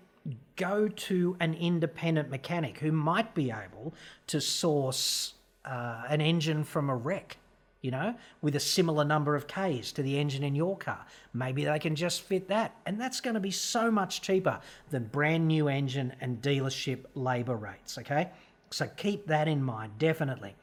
go 0.55 0.87
to 0.87 1.37
an 1.39 1.53
independent 1.53 2.29
mechanic 2.29 2.79
who 2.79 2.91
might 2.91 3.33
be 3.33 3.51
able 3.51 3.93
to 4.27 4.41
source 4.41 5.33
uh, 5.65 6.03
an 6.09 6.21
engine 6.21 6.63
from 6.63 6.89
a 6.89 6.95
wreck, 6.95 7.37
you 7.81 7.91
know, 7.91 8.15
with 8.41 8.55
a 8.55 8.59
similar 8.59 9.05
number 9.05 9.35
of 9.35 9.47
Ks 9.47 9.91
to 9.93 10.01
the 10.01 10.17
engine 10.17 10.43
in 10.43 10.55
your 10.55 10.77
car. 10.77 11.05
Maybe 11.33 11.65
they 11.65 11.79
can 11.79 11.95
just 11.95 12.21
fit 12.21 12.47
that. 12.49 12.75
And 12.85 12.99
that's 12.99 13.21
going 13.21 13.35
to 13.35 13.39
be 13.39 13.51
so 13.51 13.91
much 13.91 14.21
cheaper 14.21 14.59
than 14.89 15.05
brand 15.05 15.47
new 15.47 15.67
engine 15.67 16.13
and 16.19 16.41
dealership 16.41 17.05
labour 17.15 17.55
rates, 17.55 17.97
okay? 17.97 18.29
So 18.71 18.87
keep 18.97 19.27
that 19.27 19.47
in 19.47 19.63
mind, 19.63 19.93
definitely. 19.97 20.55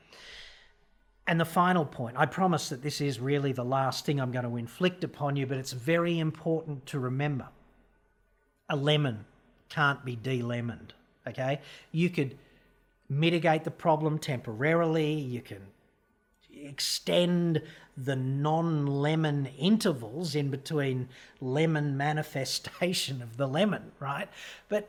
And 1.27 1.41
the 1.41 1.47
final 1.47 1.87
point, 1.87 2.17
I 2.19 2.27
promise 2.27 2.69
that 2.69 2.83
this 2.83 3.01
is 3.01 3.19
really 3.19 3.53
the 3.53 3.65
last 3.65 4.05
thing 4.05 4.21
I'm 4.21 4.31
going 4.31 4.45
to 4.45 4.57
inflict 4.57 5.05
upon 5.05 5.37
you, 5.37 5.47
but 5.47 5.57
it's 5.57 5.73
very 5.73 6.19
important 6.19 6.85
to 6.87 6.99
remember. 6.99 7.49
A 8.69 8.77
lemon 8.77 9.25
can't 9.75 10.05
be 10.05 10.17
de-lemoned. 10.17 10.95
Okay, 11.27 11.61
you 11.91 12.11
could 12.11 12.37
mitigate 13.09 13.65
the 13.65 13.71
problem 13.71 14.19
temporarily. 14.19 15.15
You 15.15 15.41
can 15.41 15.63
extend 16.55 17.63
the 17.97 18.17
non-lemon 18.17 19.47
intervals 19.59 20.35
in 20.35 20.51
between 20.51 21.09
lemon 21.41 21.97
manifestation 21.97 23.23
of 23.23 23.37
the 23.37 23.49
lemon, 23.49 23.93
right? 24.01 24.29
But 24.69 24.89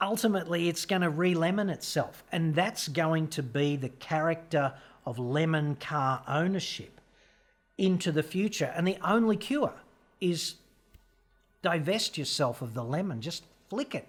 ultimately, 0.00 0.68
it's 0.68 0.84
going 0.86 1.02
to 1.02 1.10
re-lemon 1.10 1.70
itself, 1.70 2.22
and 2.30 2.54
that's 2.54 2.88
going 2.88 3.28
to 3.28 3.42
be 3.42 3.76
the 3.76 3.88
character 3.88 4.74
of 5.06 5.18
lemon 5.18 5.76
car 5.76 6.22
ownership 6.28 7.00
into 7.78 8.12
the 8.12 8.22
future. 8.22 8.72
And 8.76 8.86
the 8.86 8.98
only 9.02 9.36
cure 9.36 9.74
is 10.20 10.56
divest 11.62 12.18
yourself 12.18 12.60
of 12.60 12.74
the 12.74 12.84
lemon. 12.84 13.20
Just 13.20 13.44
flick 13.68 13.94
it. 13.94 14.08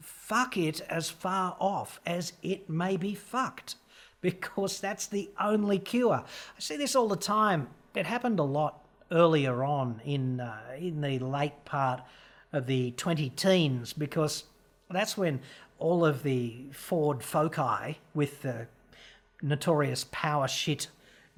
Fuck 0.00 0.56
it 0.56 0.80
as 0.82 1.10
far 1.10 1.56
off 1.58 2.00
as 2.06 2.32
it 2.42 2.68
may 2.68 2.96
be 2.96 3.14
fucked, 3.14 3.76
because 4.20 4.80
that's 4.80 5.06
the 5.06 5.30
only 5.40 5.78
cure. 5.78 6.24
I 6.24 6.60
see 6.60 6.76
this 6.76 6.94
all 6.96 7.08
the 7.08 7.16
time. 7.16 7.68
It 7.94 8.06
happened 8.06 8.38
a 8.38 8.44
lot 8.44 8.84
earlier 9.10 9.64
on 9.64 10.00
in 10.04 10.40
uh, 10.40 10.58
in 10.78 11.00
the 11.00 11.18
late 11.18 11.64
part 11.64 12.02
of 12.52 12.66
the 12.66 12.90
20 12.92 13.30
teens, 13.30 13.92
because 13.92 14.44
that's 14.90 15.16
when 15.16 15.40
all 15.78 16.04
of 16.04 16.22
the 16.22 16.66
Ford 16.72 17.22
Foci 17.22 17.98
with 18.14 18.42
the 18.42 18.66
notorious 19.42 20.06
power 20.10 20.48
shit 20.48 20.88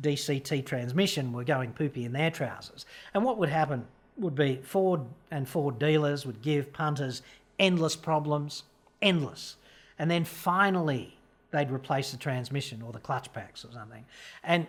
DCT 0.01 0.65
transmission 0.65 1.33
were 1.33 1.45
going 1.45 1.73
poopy 1.73 2.05
in 2.05 2.13
their 2.13 2.31
trousers. 2.31 2.87
And 3.15 3.25
what 3.25 3.39
would 3.39 3.49
happen 3.49 3.87
would 4.17 4.35
be 4.35 4.61
Ford 4.63 5.01
and 5.31 5.49
Ford 5.49 5.79
dealers 5.79 6.25
would 6.25 6.43
give 6.43 6.73
punters 6.73 7.23
endless 7.59 7.97
problems, 7.97 8.64
endless. 9.03 9.57
And 9.99 10.11
then 10.11 10.25
finally, 10.25 11.18
they'd 11.51 11.71
replace 11.71 12.11
the 12.11 12.16
transmission 12.16 12.83
or 12.83 12.92
the 12.92 12.99
clutch 12.99 13.33
packs 13.33 13.64
or 13.64 13.73
something. 13.73 14.05
And 14.44 14.66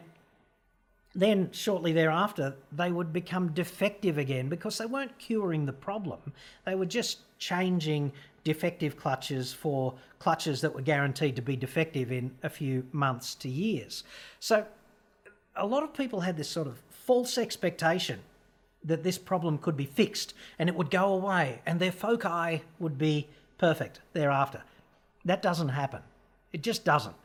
then 1.15 1.49
shortly 1.51 1.91
thereafter, 1.91 2.55
they 2.71 2.91
would 2.91 3.11
become 3.11 3.51
defective 3.53 4.17
again 4.17 4.47
because 4.47 4.77
they 4.77 4.85
weren't 4.85 5.17
curing 5.17 5.65
the 5.65 5.73
problem. 5.73 6.19
They 6.65 6.75
were 6.75 6.85
just 6.85 7.19
changing 7.39 8.11
defective 8.43 8.95
clutches 8.95 9.51
for 9.51 9.93
clutches 10.19 10.61
that 10.61 10.73
were 10.73 10.81
guaranteed 10.81 11.35
to 11.35 11.41
be 11.41 11.55
defective 11.55 12.11
in 12.11 12.31
a 12.43 12.49
few 12.49 12.85
months 12.91 13.35
to 13.35 13.49
years. 13.49 14.03
So 14.39 14.65
a 15.55 15.65
lot 15.65 15.83
of 15.83 15.93
people 15.93 16.21
had 16.21 16.37
this 16.37 16.49
sort 16.49 16.67
of 16.67 16.79
false 16.89 17.37
expectation 17.37 18.19
that 18.83 19.03
this 19.03 19.17
problem 19.17 19.57
could 19.57 19.75
be 19.75 19.85
fixed 19.85 20.33
and 20.57 20.69
it 20.69 20.75
would 20.75 20.89
go 20.89 21.13
away 21.13 21.61
and 21.65 21.79
their 21.79 21.91
foci 21.91 22.61
would 22.79 22.97
be 22.97 23.27
perfect 23.57 24.01
thereafter. 24.13 24.63
That 25.25 25.41
doesn't 25.41 25.69
happen. 25.69 26.01
It 26.53 26.63
just 26.63 26.85
doesn't. 26.85 27.15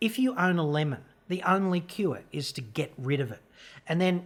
If 0.00 0.18
you 0.18 0.36
own 0.36 0.58
a 0.58 0.66
lemon, 0.66 1.04
the 1.28 1.42
only 1.42 1.80
cure 1.80 2.22
is 2.32 2.52
to 2.52 2.60
get 2.60 2.92
rid 2.98 3.20
of 3.20 3.30
it. 3.30 3.40
And 3.86 4.00
then 4.00 4.24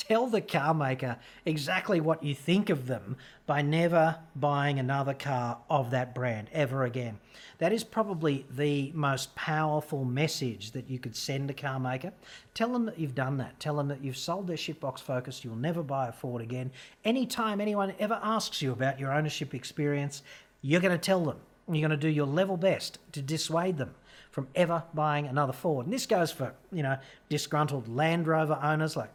tell 0.00 0.26
the 0.26 0.40
car 0.40 0.72
maker 0.72 1.16
exactly 1.44 2.00
what 2.00 2.22
you 2.22 2.34
think 2.34 2.70
of 2.70 2.86
them 2.86 3.16
by 3.46 3.60
never 3.60 4.16
buying 4.34 4.78
another 4.78 5.12
car 5.12 5.58
of 5.68 5.90
that 5.90 6.14
brand 6.14 6.48
ever 6.52 6.84
again. 6.84 7.18
That 7.58 7.72
is 7.72 7.84
probably 7.84 8.46
the 8.50 8.90
most 8.94 9.34
powerful 9.34 10.04
message 10.04 10.70
that 10.72 10.88
you 10.88 10.98
could 10.98 11.14
send 11.14 11.50
a 11.50 11.54
car 11.54 11.78
maker. 11.78 12.12
Tell 12.54 12.72
them 12.72 12.86
that 12.86 12.98
you've 12.98 13.14
done 13.14 13.36
that. 13.36 13.60
Tell 13.60 13.76
them 13.76 13.88
that 13.88 14.02
you've 14.02 14.16
sold 14.16 14.46
their 14.46 14.56
shitbox 14.56 15.00
Focus. 15.00 15.44
You'll 15.44 15.56
never 15.56 15.82
buy 15.82 16.08
a 16.08 16.12
Ford 16.12 16.40
again. 16.40 16.70
Anytime 17.04 17.60
anyone 17.60 17.92
ever 17.98 18.18
asks 18.22 18.62
you 18.62 18.72
about 18.72 18.98
your 18.98 19.12
ownership 19.12 19.54
experience, 19.54 20.22
you're 20.62 20.80
going 20.80 20.96
to 20.96 20.98
tell 20.98 21.24
them. 21.24 21.36
You're 21.68 21.86
going 21.86 21.98
to 21.98 22.06
do 22.06 22.08
your 22.08 22.26
level 22.26 22.56
best 22.56 22.98
to 23.12 23.20
dissuade 23.20 23.76
them 23.76 23.94
from 24.30 24.48
ever 24.54 24.82
buying 24.94 25.26
another 25.26 25.52
Ford. 25.52 25.86
And 25.86 25.92
this 25.92 26.06
goes 26.06 26.32
for, 26.32 26.54
you 26.72 26.82
know, 26.82 26.96
disgruntled 27.28 27.88
Land 27.88 28.26
Rover 28.26 28.58
owners 28.62 28.96
like 28.96 29.10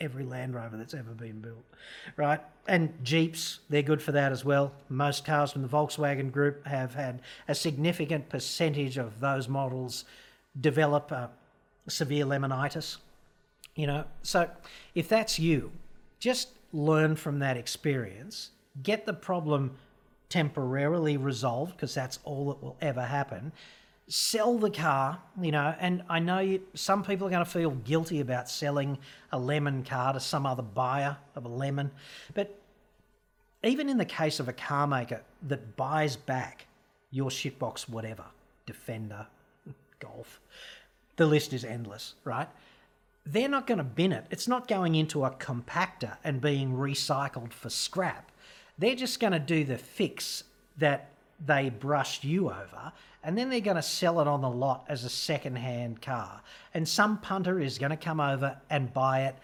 every 0.00 0.24
Land 0.24 0.54
Rover 0.54 0.76
that's 0.76 0.94
ever 0.94 1.12
been 1.12 1.40
built, 1.40 1.64
right? 2.16 2.40
And 2.68 2.92
Jeeps, 3.02 3.60
they're 3.70 3.82
good 3.82 4.02
for 4.02 4.12
that 4.12 4.32
as 4.32 4.44
well. 4.44 4.72
Most 4.88 5.24
cars 5.24 5.52
from 5.52 5.62
the 5.62 5.68
Volkswagen 5.68 6.30
group 6.30 6.66
have 6.66 6.94
had 6.94 7.20
a 7.48 7.54
significant 7.54 8.28
percentage 8.28 8.98
of 8.98 9.20
those 9.20 9.48
models 9.48 10.04
develop 10.60 11.12
uh, 11.12 11.28
severe 11.88 12.24
lemonitis, 12.24 12.96
you 13.74 13.86
know. 13.86 14.04
So 14.22 14.50
if 14.94 15.08
that's 15.08 15.38
you, 15.38 15.72
just 16.18 16.48
learn 16.72 17.16
from 17.16 17.38
that 17.38 17.56
experience, 17.56 18.50
get 18.82 19.06
the 19.06 19.14
problem 19.14 19.72
temporarily 20.28 21.16
resolved 21.16 21.76
because 21.76 21.94
that's 21.94 22.18
all 22.24 22.48
that 22.48 22.62
will 22.62 22.76
ever 22.80 23.02
happen 23.02 23.52
sell 24.08 24.56
the 24.58 24.70
car, 24.70 25.18
you 25.40 25.50
know, 25.50 25.74
and 25.80 26.02
I 26.08 26.20
know 26.20 26.38
you, 26.38 26.62
some 26.74 27.02
people 27.02 27.26
are 27.26 27.30
going 27.30 27.44
to 27.44 27.50
feel 27.50 27.70
guilty 27.70 28.20
about 28.20 28.48
selling 28.48 28.98
a 29.32 29.38
lemon 29.38 29.82
car 29.82 30.12
to 30.12 30.20
some 30.20 30.46
other 30.46 30.62
buyer 30.62 31.16
of 31.34 31.44
a 31.44 31.48
lemon, 31.48 31.90
but 32.34 32.56
even 33.64 33.88
in 33.88 33.98
the 33.98 34.04
case 34.04 34.38
of 34.38 34.48
a 34.48 34.52
car 34.52 34.86
maker 34.86 35.22
that 35.42 35.76
buys 35.76 36.14
back 36.14 36.66
your 37.10 37.30
shitbox 37.30 37.88
whatever, 37.88 38.24
Defender, 38.64 39.26
Golf, 39.98 40.40
the 41.16 41.26
list 41.26 41.52
is 41.52 41.64
endless, 41.64 42.14
right? 42.24 42.48
They're 43.24 43.48
not 43.48 43.66
going 43.66 43.78
to 43.78 43.84
bin 43.84 44.12
it. 44.12 44.26
It's 44.30 44.46
not 44.46 44.68
going 44.68 44.94
into 44.94 45.24
a 45.24 45.30
compactor 45.30 46.16
and 46.22 46.40
being 46.40 46.72
recycled 46.74 47.52
for 47.52 47.70
scrap. 47.70 48.30
They're 48.78 48.94
just 48.94 49.18
going 49.18 49.32
to 49.32 49.40
do 49.40 49.64
the 49.64 49.78
fix 49.78 50.44
that 50.76 51.08
they 51.44 51.70
brushed 51.70 52.24
you 52.24 52.50
over 52.50 52.92
and 53.26 53.36
then 53.36 53.50
they're 53.50 53.60
going 53.60 53.76
to 53.76 53.82
sell 53.82 54.20
it 54.20 54.28
on 54.28 54.40
the 54.40 54.48
lot 54.48 54.86
as 54.88 55.02
a 55.02 55.10
second-hand 55.10 56.00
car. 56.00 56.40
And 56.74 56.88
some 56.88 57.18
punter 57.18 57.58
is 57.58 57.76
going 57.76 57.90
to 57.90 57.96
come 57.96 58.20
over 58.20 58.56
and 58.70 58.94
buy 58.94 59.24
it, 59.24 59.34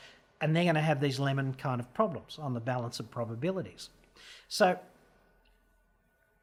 and 0.41 0.55
they're 0.55 0.63
going 0.63 0.77
to 0.77 0.81
have 0.81 1.01
these 1.01 1.19
lemon 1.19 1.53
kind 1.55 1.81
of 1.81 1.93
problems 1.93 2.39
on 2.41 2.55
the 2.55 2.61
balance 2.61 3.01
of 3.01 3.11
probabilities. 3.11 3.91
So, 4.49 4.79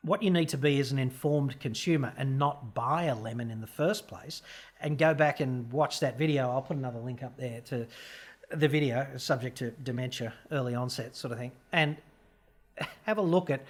what 0.02 0.22
you 0.22 0.32
need 0.32 0.50
to 0.50 0.58
be 0.58 0.80
is 0.80 0.92
an 0.92 1.00
informed 1.00 1.58
consumer 1.62 2.14
and 2.18 2.38
not 2.38 2.74
buy 2.74 3.04
a 3.06 3.16
lemon 3.16 3.52
in 3.52 3.62
the 3.62 3.68
first 3.68 4.06
place. 4.10 4.42
And 4.82 4.98
go 4.98 5.14
back 5.14 5.40
and 5.40 5.72
watch 5.72 6.02
that 6.02 6.18
video. 6.18 6.50
I'll 6.50 6.62
put 6.62 6.76
another 6.76 7.00
link 7.00 7.24
up 7.24 7.38
there 7.38 7.62
to 7.68 7.88
the 8.52 8.68
video, 8.68 9.08
subject 9.16 9.58
to 9.60 9.72
dementia, 9.72 10.34
early 10.52 10.76
onset 10.76 11.16
sort 11.16 11.32
of 11.32 11.38
thing, 11.40 11.54
and 11.72 11.96
have 13.04 13.18
a 13.18 13.22
look 13.22 13.50
at 13.50 13.62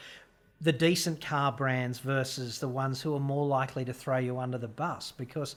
the 0.62 0.74
decent 0.74 1.22
car 1.22 1.54
brands 1.54 2.00
versus 2.00 2.60
the 2.60 2.68
ones 2.68 3.02
who 3.02 3.16
are 3.16 3.20
more 3.20 3.46
likely 3.46 3.86
to 3.86 3.94
throw 3.94 4.18
you 4.18 4.38
under 4.40 4.58
the 4.58 4.68
bus 4.68 5.14
because 5.16 5.56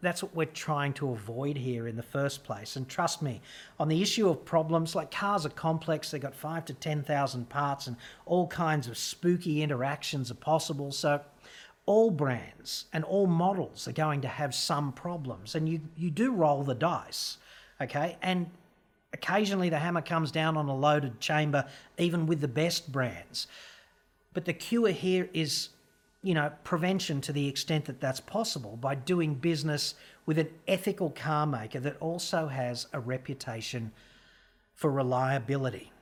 that's 0.00 0.24
what 0.24 0.34
we're 0.34 0.44
trying 0.44 0.92
to 0.92 1.10
avoid 1.10 1.56
here 1.56 1.86
in 1.86 1.94
the 1.94 2.02
first 2.02 2.42
place. 2.42 2.74
And 2.74 2.88
trust 2.88 3.22
me, 3.22 3.40
on 3.78 3.86
the 3.86 4.02
issue 4.02 4.28
of 4.28 4.44
problems, 4.44 4.96
like 4.96 5.12
cars 5.12 5.46
are 5.46 5.50
complex, 5.50 6.10
they've 6.10 6.20
got 6.20 6.34
five 6.34 6.64
to 6.64 6.74
10,000 6.74 7.48
parts 7.48 7.86
and 7.86 7.96
all 8.26 8.48
kinds 8.48 8.88
of 8.88 8.98
spooky 8.98 9.62
interactions 9.62 10.32
are 10.32 10.34
possible. 10.34 10.90
So 10.90 11.20
all 11.86 12.10
brands 12.10 12.86
and 12.92 13.04
all 13.04 13.28
models 13.28 13.86
are 13.86 13.92
going 13.92 14.20
to 14.22 14.28
have 14.28 14.52
some 14.52 14.92
problems 14.92 15.54
and 15.54 15.68
you, 15.68 15.80
you 15.96 16.10
do 16.10 16.32
roll 16.32 16.64
the 16.64 16.74
dice, 16.74 17.38
okay? 17.80 18.16
And 18.20 18.50
occasionally 19.12 19.68
the 19.68 19.78
hammer 19.78 20.02
comes 20.02 20.32
down 20.32 20.56
on 20.56 20.68
a 20.68 20.74
loaded 20.74 21.20
chamber, 21.20 21.66
even 21.98 22.26
with 22.26 22.40
the 22.40 22.48
best 22.48 22.90
brands. 22.90 23.46
But 24.32 24.44
the 24.44 24.52
cure 24.52 24.90
here 24.90 25.28
is, 25.32 25.70
you 26.22 26.34
know, 26.34 26.52
prevention 26.64 27.20
to 27.22 27.32
the 27.32 27.48
extent 27.48 27.86
that 27.86 28.00
that's 28.00 28.20
possible 28.20 28.76
by 28.76 28.94
doing 28.94 29.34
business 29.34 29.94
with 30.26 30.38
an 30.38 30.48
ethical 30.68 31.10
car 31.10 31.46
maker 31.46 31.80
that 31.80 31.96
also 31.98 32.46
has 32.48 32.86
a 32.92 33.00
reputation 33.00 33.92
for 34.74 34.90
reliability. 34.90 35.92